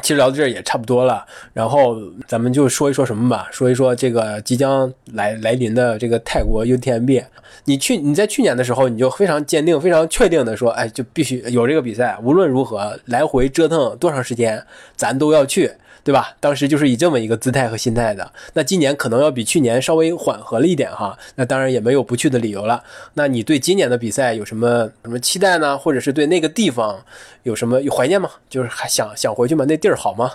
[0.02, 1.96] 其实聊到这儿也差不多了，然后
[2.28, 7.24] 咱们就说一说什么吧，说一说这个即将来来临的这个泰国 UTMB。
[7.64, 14.64] 你去你在去年的时候，你就非常坚定、非常确定的说，哎，就必须有这个比赛，无论如何来回折腾多长时间，
[14.96, 15.70] 咱都要去。
[16.02, 16.34] 对吧？
[16.40, 18.32] 当时就是以这么一个姿态和心态的。
[18.54, 21.18] 那今年可能要比去年稍微缓和了一点哈。
[21.36, 22.82] 那当然也没有不去的理由了。
[23.14, 25.76] 那你对今年的比赛有什么什么期待呢？
[25.76, 26.98] 或者是对那个地方
[27.42, 28.30] 有什么有怀念吗？
[28.48, 29.64] 就是还想想回去吗？
[29.68, 30.32] 那地儿好吗？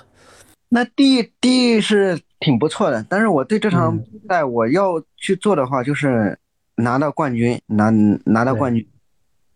[0.69, 6.37] 那地地是挺不错的，但是我对这场比赛我要去做的话，就是
[6.75, 7.89] 拿到冠军，拿
[8.25, 8.85] 拿到冠军。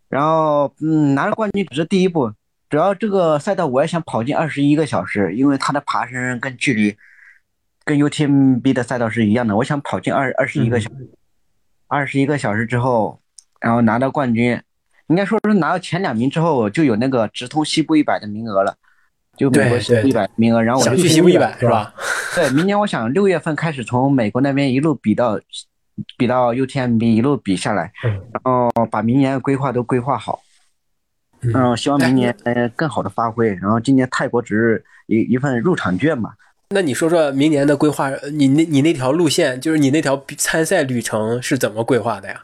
[0.08, 2.32] 然后嗯，拿到冠军只是第一步。
[2.70, 6.96] 主要这个赛道我也想跑进二十一个小时，因为它的爬升跟距离
[7.84, 9.56] 跟 UTMB 的赛道是一样的。
[9.56, 11.10] 我想跑进二二十一个小时，
[11.88, 13.20] 二十一个小时之后，
[13.60, 14.62] 然后拿到冠军，
[15.08, 18.76] 应该说是拿到前两名之后就有那个直通西部一百的名额了，
[19.36, 20.62] 就美国西部一百名额。
[20.62, 21.92] 然后我想去西部一百是吧？
[22.36, 25.40] 对，明年我想六月份开始从美国那边一路比到
[26.18, 30.40] 比到 UTMB，一路比下来，然后把明年的规划都规划好。
[31.42, 33.48] 嗯，希望明年呃更好的发挥。
[33.56, 36.34] 然后今年泰国只是一一份入场券嘛。
[36.72, 42.44] 那你说说明年的规划，你那你那条路线，就是你那条参赛旅程是怎么规划的呀？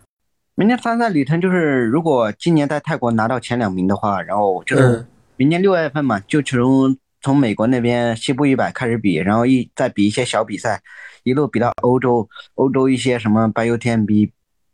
[0.56, 10.82] 明年参赛旅程就是，如果今年在泰国拿到前两名的话，然后就是明年六月份嘛，就从从美国那边西部一百开始比，然后一再比一些小比赛，
[11.24, 14.32] 一路比到欧洲，欧洲一些什么白油天比，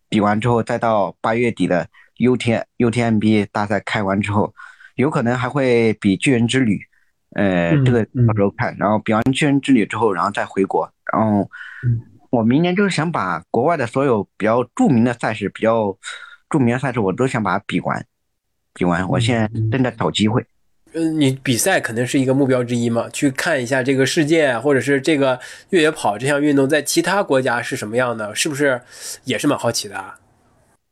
[0.08, 1.88] 比完之后再到八月底的。
[2.22, 4.54] U T U T M B 大赛开完之后，
[4.96, 6.80] 有可能还会比巨人之旅，
[7.36, 8.76] 呃，这个到时候看。
[8.78, 10.90] 然后比完巨人之旅之后，然后再回国。
[11.12, 11.50] 然后
[12.30, 15.98] 我明年就是想把国外的所有比较著名的赛事、比较
[16.50, 18.06] 著名的赛事，我都想把它比完。
[18.74, 20.46] 比完，我现在正在找机会。
[20.94, 23.10] 嗯，你比赛肯定是一个目标之一嘛？
[23.10, 28.82] 去看一下这个世界，或者是这个越野跑这项运动在其他国家是什么样的，是不是
[29.24, 30.21] 也是蛮好奇的？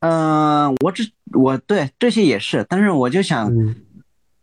[0.01, 3.51] 嗯，我只我对这些也是，但是我就想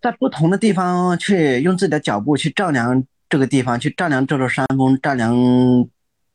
[0.02, 5.34] 在不同的地方去用自己的脚步去丈量这个地方，去丈量这座山峰，丈量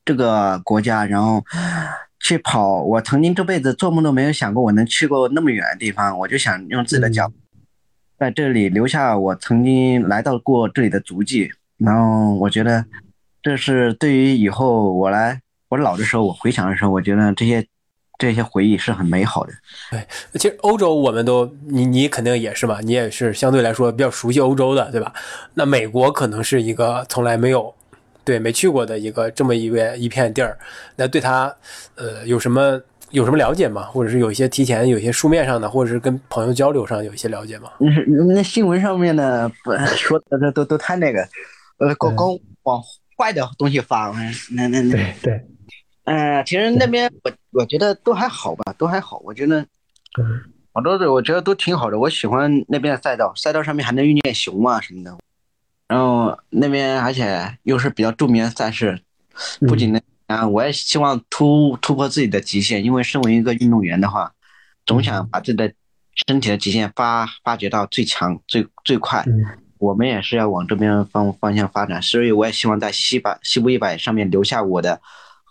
[0.03, 1.45] 这个国家，然后
[2.19, 2.82] 去跑。
[2.82, 7.32] 我曾经这辈子做梦都没有想过我能去过那么远的地方，我就想用自己的脚
[8.17, 11.51] 在这里留下我曾经来到过这里的足迹。
[11.78, 12.84] 然后我觉得
[13.43, 17.63] 这是对于以后我来我老的时候，我回想的时候，我觉得这些。
[18.22, 19.51] 这些回忆是很美好的。
[19.89, 20.05] 对，
[20.39, 25.11] 其实欧洲我们都，你你肯定也是嘛，你也是相对来说比较熟悉欧洲的，对吧？
[25.55, 27.74] 那美国可能是一个从来没有，
[28.24, 30.55] 对，没去过的一个这么一个一片地儿。
[30.95, 31.51] 那对它，
[31.95, 33.86] 呃，有什么有什么了解吗？
[33.86, 37.72] 或者是有一些提前有一些书面上的，或者是跟朋友交流上有一些了解吗？
[37.80, 41.28] 那那新闻上面的不说的这都都太那个，
[41.80, 42.80] 呃，光光往
[43.17, 44.13] 坏的东西发，
[44.51, 45.45] 那那那对对。
[46.06, 49.22] 嗯，其实那边我我觉得都还好吧，都还好。
[49.24, 49.66] 我觉得，
[50.74, 51.99] 好多的我觉得都挺好的。
[51.99, 55.16] 我喜欢那边的赛道，赛道上面还能遇见熊啊什么的。
[55.88, 58.99] 然后那边而且又是比较著名的赛事，
[59.68, 62.84] 不仅那啊，我也希望突突破自己的极限。
[62.84, 64.34] 因为身为一个运动员的话，
[64.86, 65.72] 总想把自己的
[66.28, 69.24] 身体的极限发发掘到最强、最最快。
[69.78, 74.99] 我们也是要往这边方方向发展，所以我也希望在西百西部一百上面留下我的。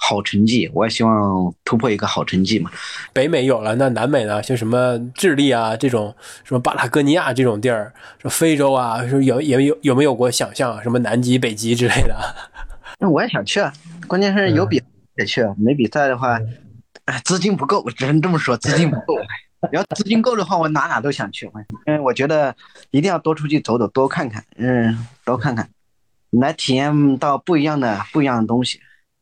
[0.03, 2.70] 好成绩，我也希望突破一个好成绩嘛。
[3.12, 4.42] 北美有了，那南美呢？
[4.42, 10.82] 像什么智利啊这种，什么巴拉哥尼亚这种地儿，说非洲啊，说有也有有没有过想象？
[10.82, 12.16] 什么南极、北极之类的？
[12.98, 13.72] 那我也想去，啊，
[14.09, 14.82] 关键是有比
[15.14, 16.40] 得去，没比赛的话，
[17.05, 19.14] 哎，资金不够，只能这么说，资金不够。
[19.72, 21.51] 要资金够的话，我哪哪都想去。
[21.84, 22.57] 嗯，我觉得
[22.90, 25.68] 一定要多出去走走，多看看，嗯，多看看，
[26.30, 28.80] 来体验到不一样的不一样的东西。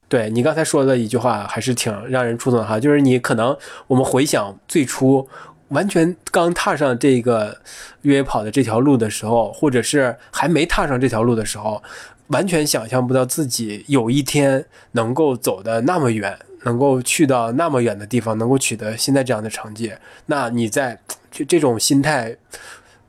[0.08, 2.80] 对你刚才说的一句话，还是挺让人触动哈。
[2.80, 3.56] 就是你可能
[3.86, 5.28] 我们回想最初
[5.68, 7.60] 完全刚踏上这个
[8.02, 11.82] 越野跑的这条路的时候，或者是还没踏上这条路的时候，
[12.28, 16.38] 完全想象不到自己有一天能够走的那么远。
[16.64, 19.92] 能够去到那么远的地方，能够取得现在这样的成绩，
[20.26, 20.98] 那你在
[21.30, 22.36] 就这种心态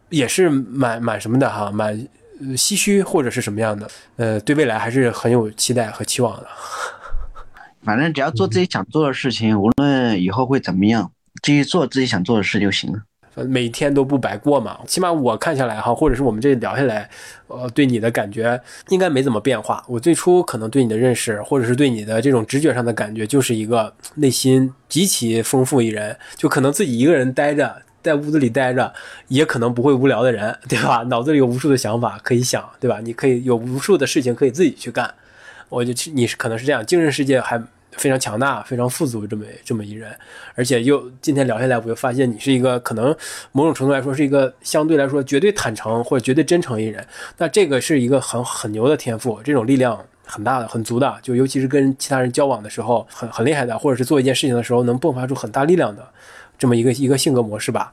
[0.10, 2.08] 也是蛮蛮什么的哈，蛮
[2.42, 3.90] 唏嘘或者是什么样的？
[4.18, 6.48] 呃，对未来还是很有期待和期望的。
[7.84, 11.12] 反正只要做自己想做的事情，无论以后会怎么样，
[11.42, 13.00] 继续做自己想做的事就行了。
[13.48, 17.10] 每天都不白过嘛，起码我看下来哈，或者是我们这聊下来，
[17.48, 19.82] 呃，对你的感觉应该没怎么变化。
[19.88, 28.94] 我最初可能对你的认识，或者是对你的这种直觉上的感觉，就是一个内心极其丰富一人，就可能自己一个人待着，在屋子里待着，
[29.28, 31.04] 也可能不会无聊的人， 对吧？
[31.10, 33.00] 脑子里有无数的想法可以想，对吧？
[33.02, 35.14] 你可以有无数的事情可以自己去干。
[35.70, 37.62] 我就你是可能是这样，精神世界还。
[37.94, 40.16] 非常强大、非常富足这么这么一人，
[40.56, 43.14] 而且又今天聊下来，我就发现你是一个可能
[43.52, 47.06] 某种程度来说是一个相对来说绝对坦诚或者绝对真诚一人。
[47.40, 56.08] 那这个是一个很很牛的天赋，这种力量很大的、很足的，就尤其是跟其他人交往的时候很很厉害的，或者是做一件事情的时候能迸发出很大力量的
[56.60, 57.92] 这么一个一个性格模式吧。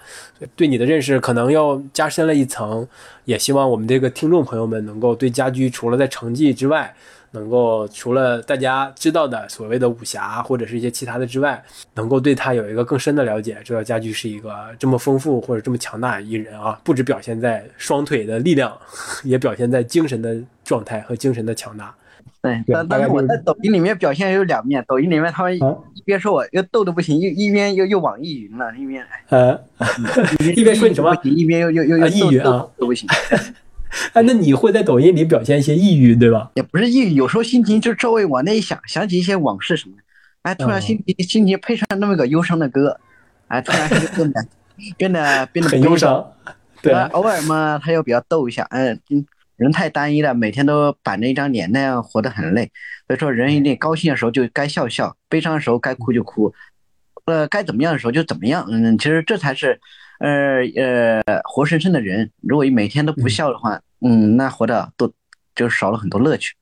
[0.55, 2.87] 对你的认识可能要加深了一层，
[3.25, 6.95] 也希望我们这个听众朋友们能够对家居除了在成绩之外。
[7.33, 11.62] 能够除了大家知道的所谓的武侠或者是一些其他的之外，
[11.93, 16.81] 能够对他有一个更深的了解，知道家驹是一个这么丰富或者这么强大一人啊！
[16.83, 18.75] 不止表现在双腿的力量，
[19.23, 21.95] 也表现在精神的状态和精神的强大。
[22.43, 29.59] 对，但但是我在抖音里面表现有两面，抖音里面他们一边说我又逗的不行，又一边又又网易云了，一边呃，
[30.57, 33.09] 一边说你什么，一边又又又又抑郁啊，都不行。
[34.12, 36.51] 哎，那你会在抖音里表现一些抑郁，对吧？
[36.55, 40.03] 也不是抑郁，有时候心情就稍微往那一想，想起一些往事什么的，
[40.43, 43.01] 哎，突然心情心情配上那么个忧伤的歌，
[43.49, 44.47] 哎，突然就变得
[44.99, 46.24] 变得变得很忧伤。
[46.83, 49.01] 对，偶尔嘛，他又比较逗一下，嗯，
[49.57, 52.70] 人太单一了，每天都板着一张脸，那样活得很累。
[53.07, 56.52] 所以说，人一定高兴的时候就该笑笑，悲伤的时候该哭就哭，
[57.24, 58.66] 呃，该怎么样的时候就怎么样。
[58.70, 59.80] 嗯，其实这才是。
[60.18, 65.12] 呃呃，活生生的人，如果你每天都不笑的话，嗯，那活的都
[65.54, 66.54] 就少了很多乐趣。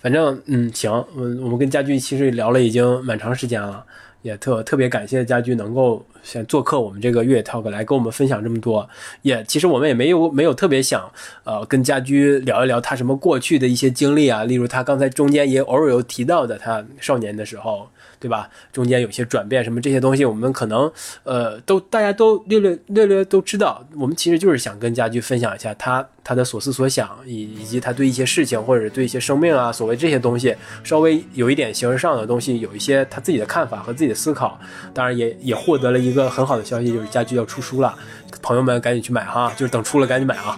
[0.00, 3.84] 反正，嗯，行，嗯，我们跟家驹其实聊了已经蛮长时间了，
[4.22, 8.88] 也特特别感谢家驹能够先做客我们这个越野 talk 来跟我们分享这么多。
[9.22, 11.10] 也其实我们也没有没有特别想，
[11.44, 17.88] 呃，跟家驹聊一聊他什么过去的一些经历啊，例如他刚才中间也偶尔有提到的他少年的时候。
[18.22, 18.48] 对吧？
[18.72, 20.90] 中间有些转变，什么这些东西，我们可能
[21.24, 23.84] 呃都大家都略略略略都知道。
[23.96, 30.54] 我们其实就是想跟家驹分享一下他他的所思所想，以以及他对一些事情或者对一些生命啊，所谓这些东西，
[30.84, 34.56] 稍微有一点形式上的东西，有一些他自己的看法和自己的思考。
[34.94, 37.92] 当然也也获得了一个很好的消息，就是家驹要出书了，
[38.40, 40.56] 朋友们赶紧去买哈，就是等出了赶紧买啊。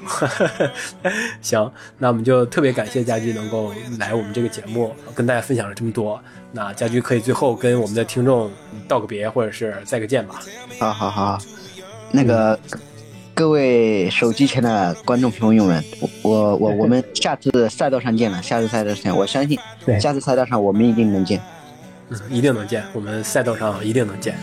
[1.41, 6.21] 行，那我们就特别感谢家驹能够来我们这个节目，跟大家分享了这么多。
[6.57, 8.49] 那家驹可以最后跟我们的听众
[8.87, 10.41] 道个别，或者是再个见吧。
[10.79, 11.37] 好好好，
[12.13, 12.57] 那个
[13.35, 15.85] 各位手机前的观众朋友们，
[16.23, 18.41] 我我我们下次赛道上见了。
[18.41, 19.59] 下次赛道上，我相信，
[20.01, 21.43] 下次赛道上我们一定能见。
[22.11, 24.37] 嗯，一定能见，我们赛道上一定能见。